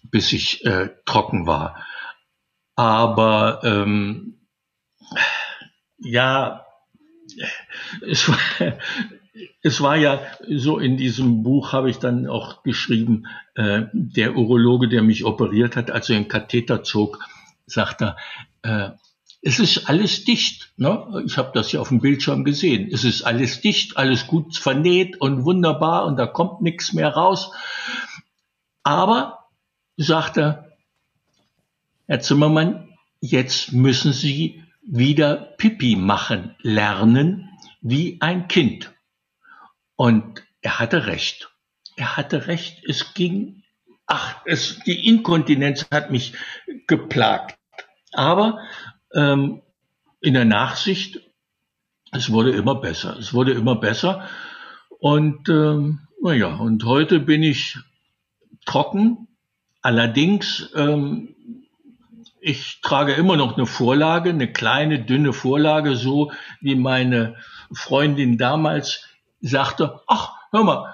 bis 0.04 0.32
ich 0.34 0.66
äh, 0.66 0.90
trocken 1.06 1.48
war. 1.48 1.84
Aber 2.76 3.62
ähm, 3.64 4.38
ja, 5.98 6.66
es 8.08 8.30
war, 8.30 8.38
es 9.68 9.82
war 9.82 9.98
ja 9.98 10.22
so 10.48 10.80
in 10.80 10.96
diesem 10.96 11.44
Buch 11.44 11.74
habe 11.74 11.90
ich 11.90 11.98
dann 11.98 12.26
auch 12.26 12.64
geschrieben, 12.64 13.28
äh, 13.56 13.84
der 13.92 14.38
Urologe, 14.38 14.88
der 14.88 15.04
mich 15.04 15.26
operiert 15.26 15.76
hat, 15.76 15.92
als 15.92 16.10
er 16.10 16.16
den 16.16 16.30
Katheter 16.30 16.84
zog, 16.84 17.20
sagt 17.66 18.02
er, 18.02 18.18
äh, 18.62 18.92
es 19.42 19.60
ist 19.60 19.90
alles 19.90 20.24
dicht. 20.24 20.72
Ne? 20.78 21.24
Ich 21.26 21.38
habe 21.38 21.52
das 21.54 21.72
ja 21.74 21.82
auf 21.82 21.90
dem 21.90 22.00
Bildschirm 22.00 22.46
gesehen. 22.46 22.90
Es 22.92 23.04
ist 23.04 23.24
alles 23.24 23.60
dicht, 23.60 23.98
alles 23.98 24.28
gut 24.28 24.56
vernäht 24.58 25.20
und 25.20 25.44
wunderbar 25.44 26.06
und 26.06 26.18
da 26.18 26.26
kommt 26.26 26.62
nichts 26.62 26.94
mehr 26.94 27.10
raus. 27.10 27.52
Aber, 28.84 29.50
sagt 29.98 30.38
er, 30.38 30.72
Herr 32.08 32.22
Zimmermann, 32.22 32.88
jetzt 33.20 33.74
müssen 33.74 34.14
Sie 34.14 34.64
wieder 34.82 35.36
Pipi 35.36 35.98
machen 35.98 36.56
lernen 36.62 37.50
wie 37.82 38.22
ein 38.22 38.48
Kind. 38.48 38.94
Und 39.98 40.44
er 40.62 40.80
hatte 40.80 41.08
recht. 41.08 41.50
Er 41.98 42.16
hatte 42.16 42.48
recht. 42.48 42.84
Es 42.86 43.14
ging, 43.14 43.64
ach, 44.06 44.36
es, 44.46 44.80
die 44.86 45.08
Inkontinenz 45.08 45.88
hat 45.92 46.12
mich 46.12 46.34
geplagt. 46.88 47.58
Aber 48.14 48.60
ähm, 49.14 49.62
in 50.22 50.34
der 50.34 50.46
Nachsicht, 50.46 51.20
es 52.12 52.32
wurde 52.32 52.52
immer 52.52 52.76
besser. 52.76 53.18
Es 53.18 53.34
wurde 53.34 53.52
immer 53.52 53.76
besser. 53.76 54.30
Und 55.00 55.50
ähm, 55.50 56.08
naja, 56.22 56.56
und 56.56 56.86
heute 56.86 57.20
bin 57.20 57.44
ich 57.44 57.78
trocken. 58.66 59.28
Allerdings 59.82 60.70
ähm, 60.76 61.36
ich 62.40 62.82
trage 62.82 63.14
immer 63.14 63.36
noch 63.36 63.58
eine 63.58 63.66
Vorlage, 63.66 64.30
eine 64.30 64.52
kleine, 64.52 65.00
dünne 65.00 65.34
Vorlage, 65.34 65.96
so 65.96 66.32
wie 66.62 66.76
meine 66.76 67.36
Freundin 67.74 68.38
damals 68.38 69.07
sagte, 69.42 70.02
ach, 70.08 70.32
hör 70.52 70.64
mal, 70.64 70.94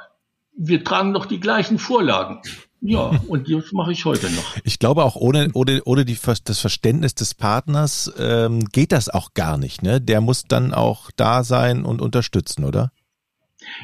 wir 0.58 0.84
tragen 0.84 1.14
doch 1.14 1.26
die 1.26 1.40
gleichen 1.40 1.80
Vorlagen. 1.80 2.42
Ja, 2.82 3.12
und 3.28 3.50
das 3.50 3.72
mache 3.72 3.92
ich 3.94 4.06
heute 4.06 4.30
noch. 4.30 4.58
Ich 4.64 4.78
glaube 4.78 5.04
auch 5.04 5.16
ohne, 5.16 5.50
ohne, 5.54 5.82
ohne 5.86 6.06
die, 6.06 6.18
das 6.44 6.60
Verständnis 6.60 7.16
des 7.16 7.34
Partners 7.34 8.12
ähm, 8.18 8.66
geht 8.66 8.92
das 8.92 9.10
auch 9.10 9.34
gar 9.34 9.58
nicht. 9.58 9.82
Ne? 9.82 10.02
Der 10.02 10.22
muss 10.22 10.44
dann 10.44 10.74
auch 10.74 11.10
da 11.16 11.44
sein 11.44 11.86
und 11.86 12.02
unterstützen, 12.02 12.66
oder? 12.66 12.92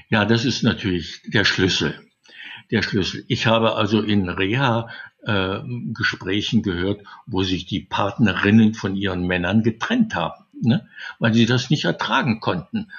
Ja, 0.10 0.26
das 0.26 0.44
ist 0.44 0.64
natürlich 0.64 1.22
der 1.28 1.46
Schlüssel. 1.46 2.00
Der 2.72 2.84
Schlüssel. 2.84 3.24
Ich 3.28 3.48
habe 3.48 3.76
also 3.76 4.02
in 4.02 4.28
Reha 4.28 4.90
äh, 5.24 5.60
Gesprächen 5.94 6.62
gehört, 6.62 7.02
wo 7.26 7.44
sich 7.44 7.66
die 7.66 7.80
Partnerinnen 7.80 8.74
von 8.74 8.96
ihren 8.96 9.26
Männern 9.26 9.64
getrennt 9.64 10.14
haben, 10.16 10.46
ne? 10.62 10.88
weil 11.20 11.34
sie 11.34 11.46
das 11.46 11.70
nicht 11.70 11.86
ertragen 11.86 12.40
konnten. 12.40 12.92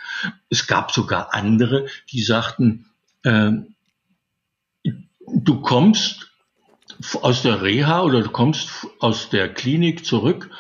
Es 0.49 0.67
gab 0.67 0.93
sogar 0.93 1.35
andere, 1.35 1.87
die 2.11 2.23
sagten, 2.23 2.87
äh, 3.23 3.53
du 4.85 5.61
kommst 5.61 6.31
aus 7.23 7.43
der 7.43 7.63
Reha 7.63 8.03
oder 8.03 8.23
du 8.23 8.31
kommst 8.31 8.87
aus 8.99 9.31
der 9.31 9.53
Klinik 9.53 10.05
zurück 10.05 10.51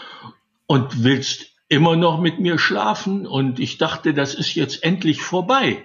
und 0.66 1.02
willst 1.02 1.46
immer 1.68 1.96
noch 1.96 2.20
mit 2.20 2.40
mir 2.40 2.58
schlafen 2.58 3.26
und 3.26 3.60
ich 3.60 3.78
dachte, 3.78 4.14
das 4.14 4.34
ist 4.34 4.54
jetzt 4.54 4.82
endlich 4.82 5.22
vorbei. 5.22 5.84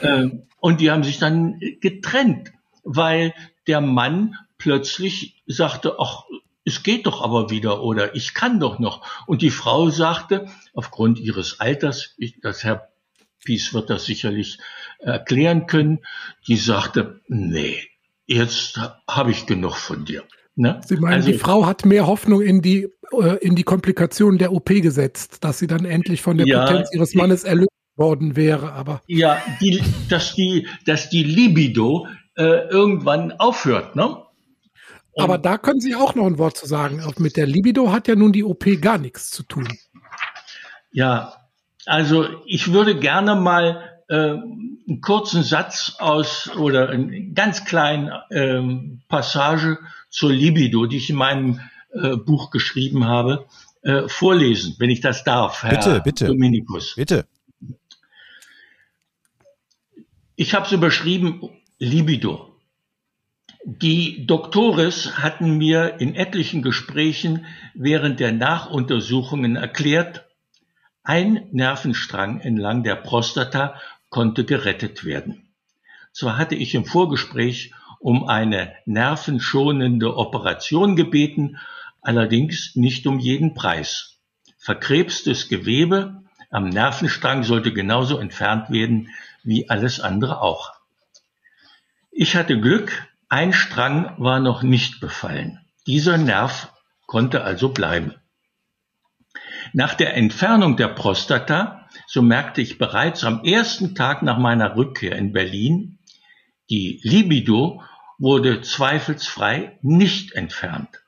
Äh, 0.00 0.28
und 0.60 0.80
die 0.80 0.90
haben 0.90 1.04
sich 1.04 1.18
dann 1.18 1.60
getrennt, 1.80 2.52
weil 2.84 3.34
der 3.66 3.80
Mann 3.80 4.36
plötzlich 4.58 5.42
sagte, 5.46 5.96
ach, 5.98 6.24
es 6.64 6.82
geht 6.82 7.06
doch 7.06 7.22
aber 7.22 7.50
wieder 7.50 7.82
oder 7.82 8.14
ich 8.14 8.34
kann 8.34 8.60
doch 8.60 8.78
noch. 8.78 9.26
Und 9.26 9.42
die 9.42 9.50
Frau 9.50 9.90
sagte, 9.90 10.46
aufgrund 10.74 11.18
ihres 11.18 11.60
Alters, 11.60 12.14
ich, 12.18 12.40
das 12.40 12.64
Herr 12.64 12.88
Pies 13.44 13.74
wird 13.74 13.90
das 13.90 14.04
sicherlich 14.04 14.58
erklären 14.98 15.66
können, 15.66 16.00
die 16.46 16.56
sagte, 16.56 17.20
nee, 17.26 17.82
jetzt 18.26 18.80
habe 19.08 19.32
ich 19.32 19.46
genug 19.46 19.76
von 19.76 20.04
dir. 20.04 20.22
Ne? 20.54 20.80
Sie 20.86 20.96
meinen, 20.96 21.14
also, 21.14 21.32
die 21.32 21.38
Frau 21.38 21.66
hat 21.66 21.84
mehr 21.84 22.06
Hoffnung 22.06 22.42
in 22.42 22.62
die, 22.62 22.88
äh, 23.12 23.38
in 23.40 23.56
die 23.56 23.62
Komplikationen 23.64 24.38
der 24.38 24.52
OP 24.52 24.66
gesetzt, 24.66 25.42
dass 25.44 25.58
sie 25.58 25.66
dann 25.66 25.84
endlich 25.84 26.22
von 26.22 26.36
der 26.36 26.46
ja, 26.46 26.64
Potenz 26.64 26.92
ihres 26.92 27.14
Mannes 27.14 27.42
erlöst 27.44 27.70
worden 27.96 28.36
wäre. 28.36 28.72
Aber 28.72 29.02
ja, 29.06 29.42
die, 29.60 29.82
dass 30.08 30.34
die, 30.34 30.68
dass 30.86 31.08
die 31.08 31.24
Libido 31.24 32.06
äh, 32.36 32.68
irgendwann 32.68 33.32
aufhört, 33.32 33.96
ne? 33.96 34.21
Aber 35.16 35.38
da 35.38 35.58
können 35.58 35.80
Sie 35.80 35.94
auch 35.94 36.14
noch 36.14 36.26
ein 36.26 36.38
Wort 36.38 36.56
zu 36.56 36.66
sagen. 36.66 37.02
Mit 37.18 37.36
der 37.36 37.46
Libido 37.46 37.92
hat 37.92 38.08
ja 38.08 38.16
nun 38.16 38.32
die 38.32 38.44
OP 38.44 38.64
gar 38.80 38.98
nichts 38.98 39.30
zu 39.30 39.42
tun. 39.42 39.68
Ja, 40.90 41.34
also 41.86 42.26
ich 42.46 42.72
würde 42.72 42.98
gerne 42.98 43.34
mal 43.34 44.00
äh, 44.08 44.14
einen 44.14 45.00
kurzen 45.00 45.42
Satz 45.42 45.96
aus 45.98 46.50
oder 46.56 46.90
einen 46.90 47.34
ganz 47.34 47.64
kleinen 47.64 48.10
äh, 48.30 48.98
Passage 49.08 49.78
zur 50.10 50.32
Libido, 50.32 50.86
die 50.86 50.98
ich 50.98 51.10
in 51.10 51.16
meinem 51.16 51.60
äh, 51.92 52.16
Buch 52.16 52.50
geschrieben 52.50 53.06
habe, 53.06 53.46
äh, 53.82 54.08
vorlesen, 54.08 54.76
wenn 54.78 54.90
ich 54.90 55.00
das 55.00 55.24
darf, 55.24 55.62
Herr 55.62 55.70
bitte, 55.70 56.00
bitte. 56.04 56.26
Dominikus. 56.26 56.94
Bitte. 56.96 57.26
Ich 60.36 60.54
habe 60.54 60.66
es 60.66 60.72
überschrieben 60.72 61.50
Libido. 61.78 62.51
Die 63.64 64.26
Doktores 64.26 65.18
hatten 65.18 65.56
mir 65.56 66.00
in 66.00 66.16
etlichen 66.16 66.62
Gesprächen 66.62 67.46
während 67.74 68.18
der 68.18 68.32
Nachuntersuchungen 68.32 69.54
erklärt, 69.54 70.26
ein 71.04 71.46
Nervenstrang 71.52 72.40
entlang 72.40 72.82
der 72.82 72.96
Prostata 72.96 73.80
konnte 74.08 74.44
gerettet 74.44 75.04
werden. 75.04 75.48
Zwar 76.12 76.38
hatte 76.38 76.56
ich 76.56 76.74
im 76.74 76.84
Vorgespräch 76.84 77.72
um 78.00 78.28
eine 78.28 78.74
nervenschonende 78.84 80.16
Operation 80.16 80.96
gebeten, 80.96 81.56
allerdings 82.00 82.74
nicht 82.74 83.06
um 83.06 83.20
jeden 83.20 83.54
Preis. 83.54 84.18
Verkrebstes 84.58 85.48
Gewebe 85.48 86.22
am 86.50 86.68
Nervenstrang 86.68 87.44
sollte 87.44 87.72
genauso 87.72 88.18
entfernt 88.18 88.70
werden 88.70 89.08
wie 89.44 89.70
alles 89.70 90.00
andere 90.00 90.42
auch. 90.42 90.72
Ich 92.10 92.36
hatte 92.36 92.60
Glück, 92.60 93.08
ein 93.32 93.54
Strang 93.54 94.14
war 94.18 94.40
noch 94.40 94.62
nicht 94.62 95.00
befallen. 95.00 95.58
Dieser 95.86 96.18
Nerv 96.18 96.70
konnte 97.06 97.42
also 97.42 97.70
bleiben. 97.70 98.14
Nach 99.72 99.94
der 99.94 100.14
Entfernung 100.18 100.76
der 100.76 100.88
Prostata, 100.88 101.88
so 102.06 102.20
merkte 102.20 102.60
ich 102.60 102.76
bereits 102.76 103.24
am 103.24 103.42
ersten 103.42 103.94
Tag 103.94 104.22
nach 104.22 104.36
meiner 104.36 104.76
Rückkehr 104.76 105.16
in 105.16 105.32
Berlin, 105.32 105.98
die 106.68 107.00
Libido 107.04 107.82
wurde 108.18 108.60
zweifelsfrei 108.60 109.78
nicht 109.80 110.32
entfernt. 110.32 111.00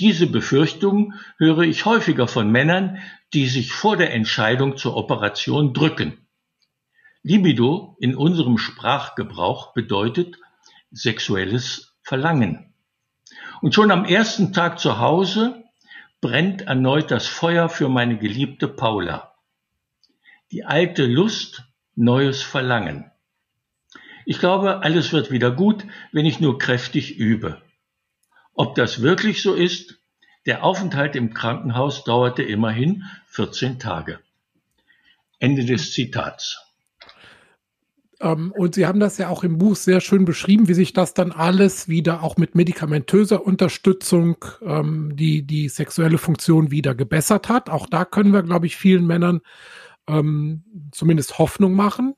Diese 0.00 0.26
Befürchtung 0.26 1.14
höre 1.38 1.60
ich 1.60 1.84
häufiger 1.84 2.26
von 2.26 2.50
Männern, 2.50 2.98
die 3.34 3.46
sich 3.46 3.72
vor 3.72 3.96
der 3.96 4.12
Entscheidung 4.12 4.76
zur 4.76 4.96
Operation 4.96 5.72
drücken. 5.72 6.26
Libido 7.22 7.96
in 8.00 8.16
unserem 8.16 8.58
Sprachgebrauch 8.58 9.74
bedeutet 9.74 10.41
sexuelles 10.92 11.94
Verlangen. 12.02 12.74
Und 13.60 13.74
schon 13.74 13.90
am 13.90 14.04
ersten 14.04 14.52
Tag 14.52 14.78
zu 14.78 14.98
Hause 14.98 15.64
brennt 16.20 16.62
erneut 16.62 17.10
das 17.10 17.26
Feuer 17.26 17.68
für 17.68 17.88
meine 17.88 18.18
geliebte 18.18 18.68
Paula. 18.68 19.34
Die 20.50 20.64
alte 20.64 21.06
Lust, 21.06 21.64
neues 21.94 22.42
Verlangen. 22.42 23.10
Ich 24.24 24.38
glaube, 24.38 24.82
alles 24.82 25.12
wird 25.12 25.30
wieder 25.30 25.50
gut, 25.50 25.84
wenn 26.12 26.26
ich 26.26 26.40
nur 26.40 26.58
kräftig 26.58 27.16
übe. 27.16 27.60
Ob 28.54 28.74
das 28.74 29.02
wirklich 29.02 29.42
so 29.42 29.54
ist? 29.54 29.98
Der 30.46 30.64
Aufenthalt 30.64 31.16
im 31.16 31.34
Krankenhaus 31.34 32.04
dauerte 32.04 32.42
immerhin 32.42 33.04
14 33.26 33.78
Tage. 33.78 34.20
Ende 35.38 35.64
des 35.64 35.92
Zitats. 35.92 36.71
Ähm, 38.22 38.52
und 38.52 38.74
Sie 38.74 38.86
haben 38.86 39.00
das 39.00 39.18
ja 39.18 39.28
auch 39.28 39.42
im 39.44 39.58
Buch 39.58 39.76
sehr 39.76 40.00
schön 40.00 40.24
beschrieben, 40.24 40.68
wie 40.68 40.74
sich 40.74 40.92
das 40.92 41.12
dann 41.12 41.32
alles 41.32 41.88
wieder 41.88 42.22
auch 42.22 42.36
mit 42.36 42.54
medikamentöser 42.54 43.44
Unterstützung 43.44 44.36
ähm, 44.62 45.16
die, 45.16 45.42
die 45.42 45.68
sexuelle 45.68 46.18
Funktion 46.18 46.70
wieder 46.70 46.94
gebessert 46.94 47.48
hat. 47.48 47.68
Auch 47.68 47.86
da 47.86 48.04
können 48.04 48.32
wir, 48.32 48.42
glaube 48.42 48.66
ich, 48.66 48.76
vielen 48.76 49.06
Männern 49.06 49.40
ähm, 50.08 50.64
zumindest 50.92 51.38
Hoffnung 51.38 51.74
machen. 51.74 52.14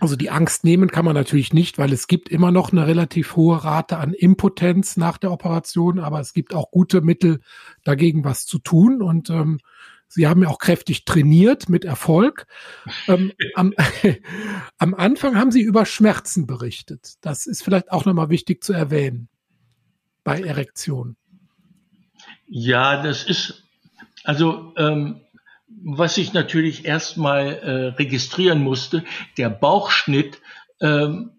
Also 0.00 0.16
die 0.16 0.30
Angst 0.30 0.64
nehmen 0.64 0.90
kann 0.90 1.04
man 1.04 1.14
natürlich 1.14 1.52
nicht, 1.52 1.78
weil 1.78 1.92
es 1.92 2.08
gibt 2.08 2.28
immer 2.28 2.50
noch 2.50 2.72
eine 2.72 2.88
relativ 2.88 3.36
hohe 3.36 3.62
Rate 3.62 3.98
an 3.98 4.14
Impotenz 4.14 4.96
nach 4.96 5.16
der 5.16 5.30
Operation, 5.30 6.00
aber 6.00 6.18
es 6.18 6.32
gibt 6.32 6.54
auch 6.54 6.72
gute 6.72 7.02
Mittel 7.02 7.38
dagegen 7.84 8.24
was 8.24 8.44
zu 8.44 8.58
tun 8.58 9.00
und 9.00 9.30
ähm, 9.30 9.60
Sie 10.14 10.26
haben 10.26 10.42
ja 10.42 10.50
auch 10.50 10.58
kräftig 10.58 11.06
trainiert 11.06 11.70
mit 11.70 11.86
Erfolg. 11.86 12.46
Ähm, 13.08 13.32
am, 13.54 13.72
am, 14.78 14.94
Anfang 14.94 15.36
haben 15.36 15.50
Sie 15.50 15.62
über 15.62 15.86
Schmerzen 15.86 16.46
berichtet. 16.46 17.14
Das 17.22 17.46
ist 17.46 17.62
vielleicht 17.62 17.90
auch 17.90 18.04
nochmal 18.04 18.28
wichtig 18.28 18.62
zu 18.62 18.74
erwähnen 18.74 19.28
bei 20.22 20.42
Erektion. 20.42 21.16
Ja, 22.46 23.02
das 23.02 23.24
ist, 23.24 23.64
also 24.24 24.74
ähm, 24.76 25.22
was 25.66 26.18
ich 26.18 26.34
natürlich 26.34 26.84
erstmal 26.84 27.54
äh, 27.54 27.70
registrieren 27.96 28.62
musste, 28.62 29.04
der 29.38 29.48
Bauchschnitt, 29.48 30.42
ähm, 30.82 31.30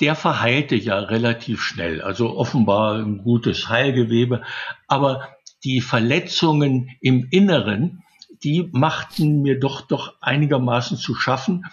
der 0.00 0.14
verheilte 0.14 0.76
ja 0.76 0.98
relativ 0.98 1.60
schnell. 1.60 2.00
Also 2.00 2.38
offenbar 2.38 2.94
ein 2.94 3.18
gutes 3.18 3.68
Heilgewebe. 3.68 4.42
Aber 4.86 5.28
die 5.64 5.80
Verletzungen 5.80 6.90
im 7.00 7.26
Inneren, 7.30 8.02
die 8.42 8.68
machten 8.72 9.42
mir 9.42 9.58
doch 9.58 9.82
doch 9.82 10.14
einigermaßen 10.20 10.96
zu 10.96 11.14
schaffen. 11.14 11.66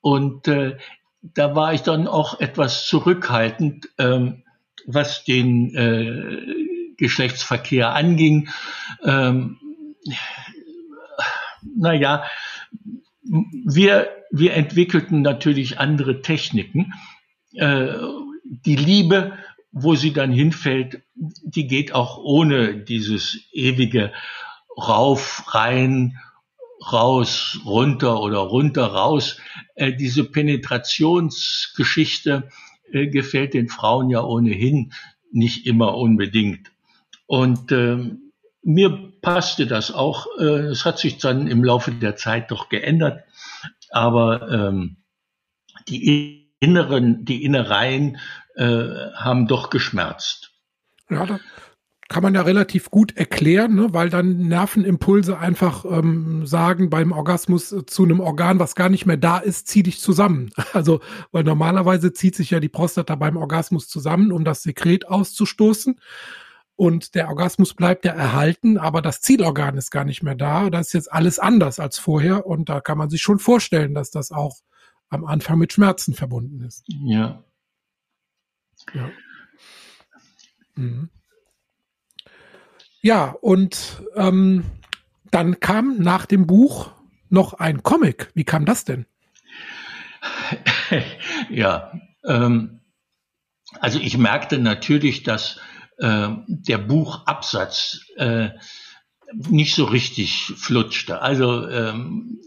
Und 0.00 0.48
äh, 0.48 0.76
da 1.22 1.54
war 1.54 1.74
ich 1.74 1.82
dann 1.82 2.06
auch 2.06 2.40
etwas 2.40 2.86
zurückhaltend, 2.86 3.88
ähm, 3.98 4.42
was 4.86 5.24
den 5.24 5.74
äh, 5.74 6.94
Geschlechtsverkehr 6.96 7.94
anging. 7.94 8.48
Ähm, 9.04 9.58
naja, 11.76 12.24
wir, 13.22 14.08
wir 14.30 14.54
entwickelten 14.54 15.22
natürlich 15.22 15.78
andere 15.78 16.22
Techniken. 16.22 16.92
Äh, 17.54 17.94
die 18.44 18.76
Liebe 18.76 19.32
wo 19.72 19.94
sie 19.94 20.12
dann 20.12 20.30
hinfällt, 20.30 21.02
die 21.14 21.66
geht 21.66 21.94
auch 21.94 22.18
ohne 22.18 22.76
dieses 22.76 23.38
ewige 23.52 24.12
rauf, 24.76 25.44
rein, 25.48 26.18
raus, 26.90 27.60
runter 27.64 28.20
oder 28.20 28.38
runter, 28.38 28.86
raus. 28.86 29.38
Äh, 29.74 29.94
diese 29.94 30.24
Penetrationsgeschichte 30.24 32.48
äh, 32.90 33.06
gefällt 33.08 33.52
den 33.54 33.68
Frauen 33.68 34.10
ja 34.10 34.22
ohnehin 34.22 34.92
nicht 35.30 35.66
immer 35.66 35.96
unbedingt. 35.96 36.72
Und 37.26 37.70
äh, 37.72 38.10
mir 38.62 39.12
passte 39.22 39.66
das 39.66 39.90
auch. 39.92 40.26
Äh, 40.38 40.68
es 40.70 40.84
hat 40.84 40.98
sich 40.98 41.16
dann 41.18 41.46
im 41.46 41.64
Laufe 41.64 41.92
der 41.92 42.16
Zeit 42.16 42.50
doch 42.50 42.68
geändert. 42.68 43.24
Aber 43.90 44.50
ähm, 44.50 44.98
die 45.88 46.50
inneren, 46.60 47.24
die 47.24 47.42
Innereien 47.44 48.18
äh, 48.54 48.84
haben 49.14 49.48
doch 49.48 49.70
geschmerzt. 49.70 50.51
Ja, 51.12 51.26
da 51.26 51.40
kann 52.12 52.22
man 52.22 52.34
ja 52.34 52.42
relativ 52.42 52.90
gut 52.90 53.16
erklären, 53.16 53.74
ne? 53.74 53.88
weil 53.92 54.10
dann 54.10 54.48
Nervenimpulse 54.48 55.38
einfach 55.38 55.86
ähm, 55.86 56.46
sagen 56.46 56.90
beim 56.90 57.10
Orgasmus 57.10 57.72
äh, 57.72 57.86
zu 57.86 58.04
einem 58.04 58.20
Organ, 58.20 58.58
was 58.58 58.74
gar 58.74 58.90
nicht 58.90 59.06
mehr 59.06 59.16
da 59.16 59.38
ist, 59.38 59.66
zieh 59.68 59.82
dich 59.82 59.98
zusammen. 59.98 60.50
Also, 60.74 61.00
weil 61.32 61.44
normalerweise 61.44 62.12
zieht 62.12 62.34
sich 62.34 62.50
ja 62.50 62.60
die 62.60 62.68
Prostata 62.68 63.14
beim 63.14 63.36
Orgasmus 63.36 63.88
zusammen, 63.88 64.32
um 64.32 64.44
das 64.44 64.62
Sekret 64.62 65.08
auszustoßen. 65.08 65.98
Und 66.76 67.14
der 67.14 67.28
Orgasmus 67.28 67.74
bleibt 67.74 68.04
ja 68.04 68.12
erhalten, 68.12 68.78
aber 68.78 69.02
das 69.02 69.20
Zielorgan 69.20 69.76
ist 69.76 69.90
gar 69.90 70.04
nicht 70.04 70.22
mehr 70.22 70.34
da. 70.34 70.70
Das 70.70 70.88
ist 70.88 70.92
jetzt 70.94 71.12
alles 71.12 71.38
anders 71.38 71.78
als 71.78 71.98
vorher. 71.98 72.46
Und 72.46 72.68
da 72.68 72.80
kann 72.80 72.98
man 72.98 73.10
sich 73.10 73.22
schon 73.22 73.38
vorstellen, 73.38 73.94
dass 73.94 74.10
das 74.10 74.32
auch 74.32 74.56
am 75.08 75.24
Anfang 75.24 75.58
mit 75.58 75.72
Schmerzen 75.72 76.14
verbunden 76.14 76.62
ist. 76.62 76.84
Ja. 76.86 77.44
Ja. 78.94 79.10
Mhm. 80.74 81.10
Ja, 83.02 83.34
und 83.40 84.02
ähm, 84.14 84.64
dann 85.30 85.58
kam 85.60 85.98
nach 85.98 86.26
dem 86.26 86.46
Buch 86.46 86.92
noch 87.28 87.54
ein 87.54 87.82
Comic. 87.82 88.30
Wie 88.34 88.44
kam 88.44 88.64
das 88.64 88.84
denn? 88.84 89.06
ja, 91.50 91.92
ähm, 92.24 92.80
also 93.80 93.98
ich 93.98 94.18
merkte 94.18 94.58
natürlich, 94.58 95.22
dass 95.22 95.58
äh, 95.98 96.28
der 96.46 96.78
Buchabsatz 96.78 98.06
äh, 98.16 98.50
nicht 99.34 99.74
so 99.74 99.84
richtig 99.84 100.52
flutschte. 100.56 101.22
Also 101.22 101.68
ähm, 101.68 102.40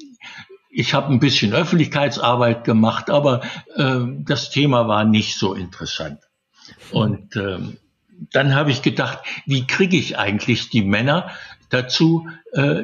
ich 0.70 0.94
habe 0.94 1.12
ein 1.12 1.20
bisschen 1.20 1.54
Öffentlichkeitsarbeit 1.54 2.64
gemacht, 2.64 3.10
aber 3.10 3.42
äh, 3.76 4.02
das 4.20 4.52
Thema 4.52 4.88
war 4.88 5.04
nicht 5.04 5.38
so 5.38 5.54
interessant. 5.54 6.20
Und 6.92 7.36
ähm, 7.36 7.78
dann 8.32 8.56
habe 8.56 8.72
ich 8.72 8.82
gedacht, 8.82 9.20
wie 9.46 9.68
kriege 9.68 9.98
ich 9.98 10.18
eigentlich 10.18 10.70
die 10.70 10.84
Männer 10.84 11.32
dazu, 11.70 12.28
äh, 12.54 12.84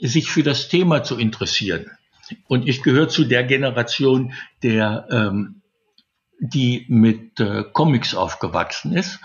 sich 0.00 0.30
für 0.30 0.42
das 0.42 0.68
Thema 0.68 1.02
zu 1.02 1.16
interessieren? 1.16 1.90
Und 2.46 2.68
ich 2.68 2.82
gehöre 2.82 3.08
zu 3.08 3.24
der 3.24 3.44
Generation, 3.44 4.34
der 4.62 5.06
ähm, 5.10 5.62
die 6.40 6.86
mit 6.88 7.40
äh, 7.40 7.64
Comics 7.72 8.14
aufgewachsen 8.14 8.94
ist. 8.94 9.18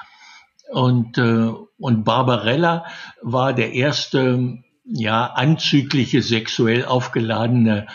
Und, 0.71 1.17
äh, 1.17 1.51
und 1.77 2.03
Barbarella 2.03 2.85
war 3.21 3.53
der 3.53 3.73
erste 3.73 4.63
ja, 4.85 5.25
anzügliche, 5.27 6.21
sexuell 6.21 6.85
aufgeladene 6.85 7.87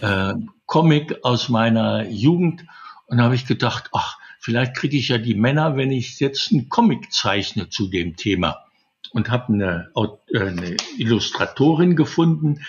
äh, 0.00 0.34
Comic 0.66 1.18
aus 1.22 1.48
meiner 1.48 2.08
Jugend. 2.08 2.64
Und 3.06 3.18
da 3.18 3.24
habe 3.24 3.34
ich 3.34 3.46
gedacht, 3.46 3.90
ach, 3.92 4.18
vielleicht 4.44 4.76
kriege 4.76 4.98
ich 4.98 5.08
ja 5.08 5.16
die 5.16 5.34
Männer, 5.34 5.76
wenn 5.76 5.90
ich 5.90 6.20
jetzt 6.20 6.52
einen 6.52 6.68
Comic 6.68 7.10
zeichne 7.10 7.70
zu 7.70 7.88
dem 7.88 8.16
Thema. 8.16 8.66
Und 9.12 9.30
habe 9.30 9.54
eine, 9.54 9.90
äh, 9.96 10.38
eine 10.38 10.76
Illustratorin 10.98 11.96
gefunden, 11.96 12.60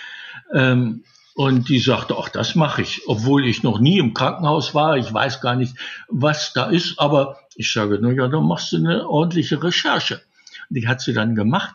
ähm, 0.54 1.04
und 1.34 1.68
die 1.68 1.80
sagte, 1.80 2.16
ach, 2.18 2.30
das 2.30 2.54
mache 2.54 2.80
ich, 2.80 3.02
obwohl 3.08 3.46
ich 3.46 3.62
noch 3.62 3.78
nie 3.78 3.98
im 3.98 4.14
Krankenhaus 4.14 4.74
war. 4.74 4.96
Ich 4.96 5.12
weiß 5.12 5.42
gar 5.42 5.54
nicht, 5.54 5.76
was 6.08 6.54
da 6.54 6.70
ist, 6.70 6.98
aber 6.98 7.40
ich 7.56 7.70
sage, 7.70 7.98
na 8.00 8.10
ja, 8.10 8.26
dann 8.28 8.46
machst 8.46 8.72
du 8.72 8.78
eine 8.78 9.06
ordentliche 9.06 9.62
Recherche. 9.62 10.22
Die 10.70 10.88
hat 10.88 11.02
sie 11.02 11.12
dann 11.12 11.34
gemacht. 11.34 11.74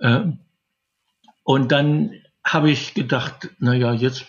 Ähm, 0.00 0.40
und 1.44 1.70
dann 1.70 2.10
habe 2.42 2.72
ich 2.72 2.94
gedacht, 2.94 3.50
na 3.60 3.72
ja, 3.74 3.92
jetzt 3.92 4.24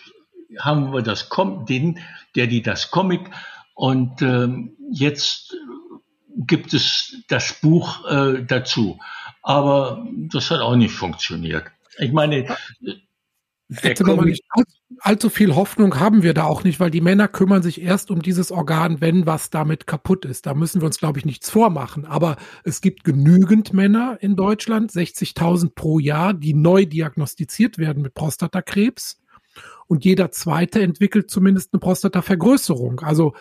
haben 0.56 0.92
wir 0.92 1.02
das 1.02 1.30
Com 1.30 1.66
den, 1.66 1.98
der 2.36 2.46
die 2.46 2.62
das 2.62 2.92
Comic 2.92 3.28
und 3.78 4.22
ähm, 4.22 4.76
jetzt 4.90 5.56
gibt 6.36 6.74
es 6.74 7.22
das 7.28 7.60
Buch 7.60 8.04
äh, 8.10 8.42
dazu. 8.44 8.98
Aber 9.42 10.04
das 10.32 10.50
hat 10.50 10.60
auch 10.60 10.74
nicht 10.74 10.92
funktioniert. 10.92 11.66
Ich 11.98 12.10
meine, 12.12 12.56
Hätte 13.70 14.02
man 14.02 14.24
nicht 14.24 14.42
allzu 15.00 15.30
viel 15.30 15.54
Hoffnung 15.54 16.00
haben 16.00 16.24
wir 16.24 16.34
da 16.34 16.44
auch 16.44 16.64
nicht, 16.64 16.80
weil 16.80 16.90
die 16.90 17.00
Männer 17.00 17.28
kümmern 17.28 17.62
sich 17.62 17.80
erst 17.80 18.10
um 18.10 18.20
dieses 18.20 18.50
Organ, 18.50 19.00
wenn 19.00 19.26
was 19.26 19.50
damit 19.50 19.86
kaputt 19.86 20.24
ist. 20.24 20.46
Da 20.46 20.54
müssen 20.54 20.80
wir 20.80 20.86
uns, 20.86 20.98
glaube 20.98 21.20
ich, 21.20 21.24
nichts 21.24 21.48
vormachen. 21.50 22.04
Aber 22.04 22.36
es 22.64 22.80
gibt 22.80 23.04
genügend 23.04 23.72
Männer 23.72 24.18
in 24.20 24.34
Deutschland, 24.34 24.90
60.000 24.90 25.74
pro 25.76 26.00
Jahr, 26.00 26.34
die 26.34 26.54
neu 26.54 26.84
diagnostiziert 26.84 27.78
werden 27.78 28.02
mit 28.02 28.14
Prostatakrebs. 28.14 29.20
Und 29.88 30.04
jeder 30.04 30.30
zweite 30.30 30.80
entwickelt 30.80 31.30
zumindest 31.30 31.72
eine 31.72 31.80
Prostatavergrößerung. 31.80 33.00
Also 33.00 33.34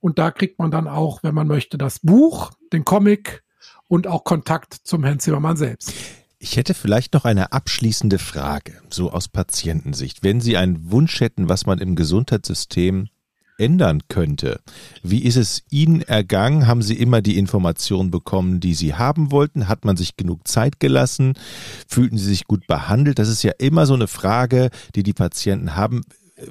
und 0.00 0.18
da 0.18 0.30
kriegt 0.30 0.58
man 0.58 0.70
dann 0.70 0.88
auch, 0.88 1.22
wenn 1.22 1.34
man 1.34 1.46
möchte, 1.46 1.78
das 1.78 2.00
Buch, 2.00 2.50
den 2.72 2.84
Comic 2.84 3.44
und 3.88 4.06
auch 4.06 4.24
Kontakt 4.24 4.74
zum 4.74 5.04
Herrn 5.04 5.20
Zimmermann 5.20 5.56
selbst. 5.56 6.21
Ich 6.42 6.56
hätte 6.56 6.74
vielleicht 6.74 7.14
noch 7.14 7.24
eine 7.24 7.52
abschließende 7.52 8.18
Frage, 8.18 8.82
so 8.90 9.12
aus 9.12 9.28
Patientensicht. 9.28 10.24
Wenn 10.24 10.40
Sie 10.40 10.56
einen 10.56 10.90
Wunsch 10.90 11.20
hätten, 11.20 11.48
was 11.48 11.66
man 11.66 11.78
im 11.78 11.94
Gesundheitssystem 11.94 13.10
ändern 13.58 14.02
könnte. 14.08 14.60
Wie 15.04 15.22
ist 15.22 15.36
es 15.36 15.62
Ihnen 15.70 16.02
ergangen? 16.02 16.66
Haben 16.66 16.82
Sie 16.82 16.98
immer 16.98 17.22
die 17.22 17.38
Informationen 17.38 18.10
bekommen, 18.10 18.58
die 18.58 18.74
Sie 18.74 18.94
haben 18.94 19.30
wollten? 19.30 19.68
Hat 19.68 19.84
man 19.84 19.96
sich 19.96 20.16
genug 20.16 20.48
Zeit 20.48 20.80
gelassen? 20.80 21.34
Fühlten 21.86 22.18
Sie 22.18 22.26
sich 22.26 22.48
gut 22.48 22.66
behandelt? 22.66 23.20
Das 23.20 23.28
ist 23.28 23.44
ja 23.44 23.52
immer 23.58 23.86
so 23.86 23.94
eine 23.94 24.08
Frage, 24.08 24.70
die 24.96 25.04
die 25.04 25.12
Patienten 25.12 25.76
haben. 25.76 26.00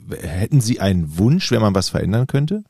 Hätten 0.09 0.61
Sie 0.61 0.79
einen 0.79 1.17
Wunsch, 1.17 1.51
wenn 1.51 1.59
man 1.59 1.75
was 1.75 1.89
verändern 1.89 2.27
könnte? 2.27 2.63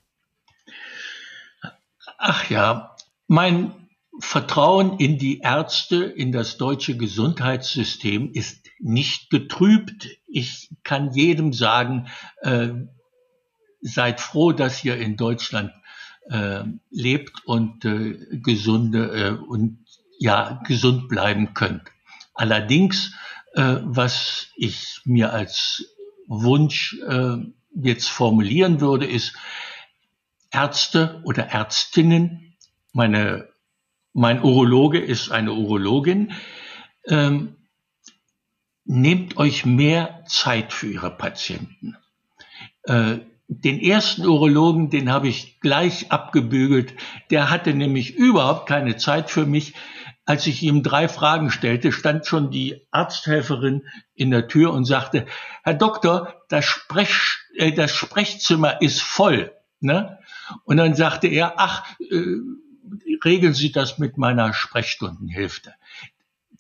Ach 2.18 2.50
ja, 2.50 2.96
mein 3.28 3.74
Vertrauen 4.20 4.98
in 5.00 5.18
die 5.18 5.40
Ärzte, 5.40 6.04
in 6.04 6.32
das 6.32 6.58
deutsche 6.58 6.98
Gesundheitssystem 6.98 8.32
ist 8.34 8.68
nicht 8.80 9.30
getrübt. 9.30 10.10
Ich 10.28 10.70
kann 10.84 11.14
jedem 11.14 11.54
sagen, 11.54 12.08
äh, 12.42 12.70
seid 13.82 14.20
froh, 14.20 14.52
dass 14.52 14.84
ihr 14.84 14.98
in 14.98 15.16
Deutschland 15.16 15.72
äh, 16.30 16.64
lebt 16.90 17.46
und 17.46 17.86
äh, 17.86 18.18
gesunde 18.32 19.40
äh, 19.40 19.44
und 19.44 19.80
ja 20.20 20.62
gesund 20.68 21.08
bleiben 21.08 21.54
könnt. 21.54 21.84
Allerdings, 22.34 23.14
äh, 23.54 23.78
was 23.82 24.48
ich 24.56 25.02
mir 25.06 25.34
als 25.34 25.86
Wunsch 26.28 26.98
äh, 27.08 27.38
jetzt 27.74 28.10
formulieren 28.10 28.82
würde, 28.82 29.06
ist 29.06 29.36
Ärzte 30.52 31.22
oder 31.24 31.48
Ärztinnen. 31.48 32.56
Meine 32.94 33.51
mein 34.14 34.42
Urologe 34.42 35.00
ist 35.00 35.32
eine 35.32 35.54
Urologin. 35.54 36.34
Ähm, 37.08 37.56
nehmt 38.86 39.38
euch 39.38 39.66
mehr 39.66 40.24
Zeit 40.28 40.74
für 40.74 40.88
ihre 40.88 41.12
Patienten. 41.12 41.96
Äh, 42.84 43.20
den 43.48 43.82
ersten 43.82 44.26
Urologen, 44.26 44.90
den 44.90 45.12
habe 45.12 45.28
ich 45.28 45.60
gleich 45.60 46.12
abgebügelt. 46.12 46.94
Der 47.32 47.50
hatte 47.50 47.74
nämlich 47.74 48.16
überhaupt 48.16 48.68
keine 48.68 48.96
Zeit 48.96 49.30
für 49.30 49.46
mich. 49.46 49.74
Als 50.26 50.48
ich 50.48 50.64
ihm 50.64 50.84
drei 50.84 51.08
Fragen 51.10 51.52
stellte, 51.52 51.92
stand 51.92 52.26
schon 52.26 52.52
die 52.52 52.88
Arzthelferin 52.92 53.84
in 54.14 54.32
der 54.32 54.48
Tür 54.48 54.72
und 54.72 54.86
sagte, 54.86 55.26
Herr 55.64 55.74
Doktor, 55.74 56.44
das, 56.48 56.64
Sprech, 56.64 57.40
äh, 57.56 57.74
das 57.74 57.92
Sprechzimmer 57.92 58.82
ist 58.82 59.02
voll. 59.02 59.52
Ne? 59.82 60.20
Und 60.64 60.78
dann 60.78 60.96
sagte 60.96 61.28
er, 61.28 61.56
ach, 61.58 61.86
äh, 62.00 62.38
regeln 63.24 63.54
Sie 63.54 63.72
das 63.72 63.98
mit 63.98 64.18
meiner 64.18 64.54
Sprechstundenhilfe. 64.54 65.74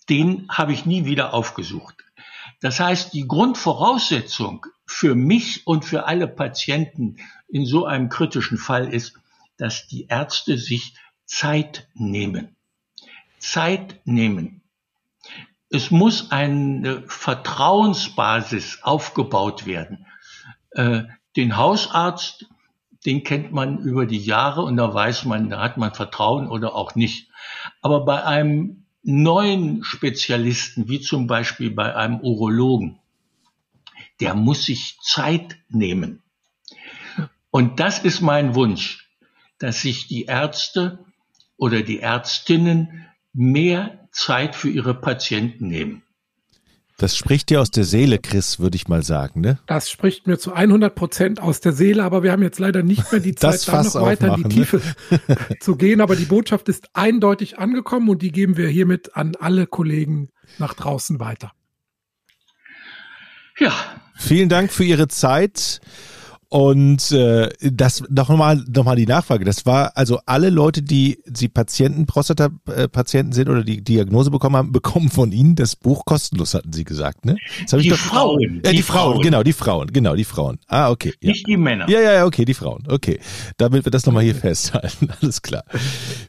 Den 0.09 0.47
habe 0.49 0.73
ich 0.73 0.86
nie 0.86 1.05
wieder 1.05 1.34
aufgesucht. 1.34 2.03
Das 2.59 2.79
heißt, 2.79 3.13
die 3.13 3.27
Grundvoraussetzung 3.27 4.65
für 4.86 5.15
mich 5.15 5.65
und 5.65 5.86
für 5.86 6.05
alle 6.05 6.27
Patienten 6.27 7.17
in 7.47 7.65
so 7.65 7.86
einem 7.86 8.09
kritischen 8.09 8.57
Fall 8.57 8.93
ist, 8.93 9.13
dass 9.57 9.88
die 9.88 10.07
Ärzte 10.07 10.57
sich 10.57 10.95
Zeit 11.25 11.88
nehmen. 11.93 12.55
Zeit 13.39 14.01
nehmen. 14.05 14.61
Es 15.69 15.89
muss 15.89 16.32
eine 16.32 17.03
Vertrauensbasis 17.07 18.79
aufgebaut 18.84 19.65
werden. 19.65 20.05
Äh, 20.71 21.03
den 21.36 21.55
Hausarzt, 21.55 22.47
den 23.06 23.24
kennt 23.24 23.52
man 23.52 23.80
über 23.80 24.06
die 24.06 24.20
Jahre 24.20 24.62
und 24.62 24.78
da 24.78 24.93
weiß 24.93 25.26
man, 25.26 25.49
da 25.49 25.62
hat 25.62 25.78
man 25.78 25.93
Vertrauen 25.93 26.47
oder 26.47 26.76
auch 26.76 26.95
nicht. 26.95 27.30
Aber 27.82 28.06
bei 28.06 28.24
einem 28.24 28.86
neuen 29.04 29.84
Spezialisten, 29.84 30.88
wie 30.88 31.02
zum 31.02 31.28
Beispiel 31.28 31.72
bei 31.72 31.95
einem 31.95 32.20
Urologen, 32.20 32.99
der 34.20 34.36
muss 34.36 34.66
sich 34.66 34.99
Zeit 35.02 35.58
nehmen. 35.70 36.22
Und 37.49 37.80
das 37.80 37.99
ist 37.99 38.22
mein 38.22 38.56
Wunsch, 38.56 39.10
dass 39.58 39.82
sich 39.82 40.08
die 40.08 40.26
Ärzte 40.26 40.99
oder 41.58 41.82
die 41.82 41.99
Ärztinnen 41.99 43.08
mehr 43.34 44.08
Zeit 44.12 44.56
für 44.56 44.70
ihre 44.70 44.93
Patienten 44.93 45.68
nehmen. 45.68 46.04
Das 47.02 47.18
spricht 47.18 47.49
dir 47.49 47.62
aus 47.62 47.72
der 47.72 47.84
Seele, 47.84 48.20
Chris, 48.20 48.60
würde 48.60 48.76
ich 48.76 48.88
mal 48.88 49.02
sagen, 49.02 49.41
ne? 49.41 49.58
Das 49.66 49.89
spricht 49.89 50.28
mir 50.28 50.38
zu 50.38 50.54
100 50.54 50.93
Prozent 50.93 51.41
aus 51.41 51.60
der 51.60 51.72
Seele, 51.72 52.04
aber 52.04 52.22
wir 52.22 52.32
haben 52.32 52.43
jetzt 52.43 52.60
leider 52.60 52.84
nicht 52.84 53.12
mehr 53.12 53.20
die 53.20 53.34
Zeit, 53.36 53.68
da 53.68 53.82
noch 53.82 53.95
weiter 53.95 54.28
in 54.28 54.43
die 54.43 54.43
ne? 54.43 54.49
Tiefe 54.49 54.82
zu 55.62 55.78
gehen. 55.78 55.99
Aber 55.99 56.16
die 56.16 56.26
Botschaft 56.26 56.70
ist 56.70 56.89
eindeutig 56.93 57.58
angekommen 57.58 58.08
und 58.08 58.22
die 58.22 58.32
geben 58.32 58.56
wir 58.56 58.68
hiermit 58.68 59.16
an 59.16 59.36
alle 59.39 59.66
Kollegen 59.66 60.30
nach 60.60 60.76
draußen 60.76 61.20
weiter. 61.20 61.54
Ja, 63.58 63.74
Vielen 64.22 64.49
Dank 64.49 64.72
für 64.72 64.84
Ihre 64.84 65.08
Zeit. 65.08 65.82
Und 66.54 67.14
äh, 67.14 67.47
das 67.62 68.04
nochmal 68.10 68.62
noch 68.68 68.84
mal 68.84 68.97
die 68.97 69.06
Nachfrage. 69.06 69.45
Das 69.45 69.66
war 69.66 69.95
also 69.95 70.20
alle 70.26 70.49
Leute, 70.49 70.82
die 70.82 71.18
sie 71.24 71.47
Patienten, 71.47 72.08
Prostata-Patienten 72.08 73.32
sind 73.32 73.47
oder 73.47 73.64
die 73.64 73.82
Diagnose 73.82 74.32
bekommen 74.32 74.58
haben, 74.58 74.72
bekommen 74.74 75.10
von 75.10 75.32
Ihnen 75.32 75.56
das 75.56 75.78
Buch 75.78 76.04
kostenlos, 76.04 76.54
hatten 76.54 76.74
Sie 76.74 76.84
gesagt, 76.84 77.24
ne? 77.24 77.38
die 77.72 77.88
doch, 77.88 77.97
Frauen. 77.97 78.60
Äh, 78.66 78.72
die, 78.72 78.76
die 78.76 78.82
Frauen, 78.82 79.14
Frauen, 79.14 79.22
genau, 79.22 79.43
die 79.43 79.54
Frauen, 79.54 79.93
genau, 79.93 80.14
die 80.14 80.26
Frauen. 80.26 80.60
Ah, 80.68 80.89
okay. 80.91 81.14
Ja. 81.22 81.30
Nicht 81.30 81.47
die 81.47 81.56
Männer. 81.56 81.89
Ja, 81.89 82.02
ja, 82.02 82.14
ja, 82.16 82.26
okay, 82.26 82.43
die 82.43 82.54
Frauen. 82.54 82.84
Okay. 82.86 83.22
Damit 83.56 83.86
wir 83.86 83.91
das 83.91 84.06
nochmal 84.06 84.24
hier 84.24 84.36
festhalten. 84.49 85.08
Alles 85.22 85.41
klar. 85.41 85.64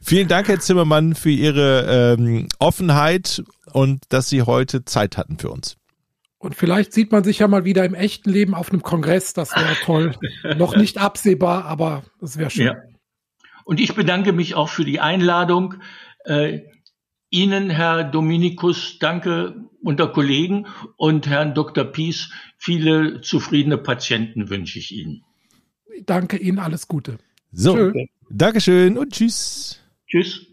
Vielen 0.01 0.29
Dank, 0.29 0.47
Herr 0.47 0.61
Zimmermann, 0.61 1.15
für 1.15 1.31
Ihre 1.31 2.15
ähm, 2.17 2.47
Offenheit 2.59 3.43
und 3.73 4.03
dass 4.07 4.29
Sie 4.29 4.43
heute 4.43 4.85
Zeit 4.85 5.17
hatten 5.17 5.37
für 5.37 5.49
uns. 5.49 5.75
Und 6.43 6.55
vielleicht 6.55 6.91
sieht 6.91 7.13
man 7.13 7.23
sich 7.23 7.39
ja 7.39 7.47
mal 7.47 7.63
wieder 7.63 7.85
im 7.85 7.93
echten 7.93 8.29
Leben 8.29 8.53
auf 8.53 8.69
einem 8.69 8.81
Kongress. 8.81 9.31
Das 9.31 9.55
wäre 9.55 9.75
toll. 9.81 10.13
Noch 10.57 10.75
nicht 10.75 10.97
absehbar, 10.97 11.63
aber 11.63 12.03
das 12.19 12.37
wäre 12.37 12.49
schön. 12.49 12.65
Ja. 12.65 12.75
Und 13.63 13.79
ich 13.79 13.95
bedanke 13.95 14.33
mich 14.33 14.53
auch 14.53 14.67
für 14.67 14.83
die 14.83 14.99
Einladung. 14.99 15.75
Äh, 16.25 16.63
Ihnen, 17.29 17.69
Herr 17.69 18.03
Dominikus, 18.03 18.99
danke 18.99 19.55
unter 19.81 20.09
Kollegen 20.09 20.67
und 20.97 21.27
Herrn 21.27 21.53
Dr. 21.53 21.85
Pies, 21.85 22.29
viele 22.57 23.21
zufriedene 23.21 23.77
Patienten 23.77 24.49
wünsche 24.49 24.79
ich 24.79 24.91
Ihnen. 24.91 25.23
Danke 26.05 26.35
Ihnen, 26.35 26.59
alles 26.59 26.89
Gute. 26.89 27.19
So, 27.53 27.73
Tschö. 27.73 28.05
Dankeschön 28.29 28.97
und 28.97 29.13
tschüss. 29.13 29.79
Tschüss. 30.07 30.45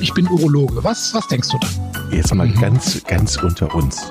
Ich 0.00 0.12
bin 0.14 0.26
Urologe. 0.26 0.82
Was, 0.82 1.14
was 1.14 1.28
denkst 1.28 1.50
du 1.50 1.58
da? 1.58 2.10
Jetzt 2.10 2.34
mal 2.34 2.48
mhm. 2.48 2.60
ganz, 2.60 3.04
ganz 3.04 3.36
unter 3.36 3.72
uns. 3.72 4.10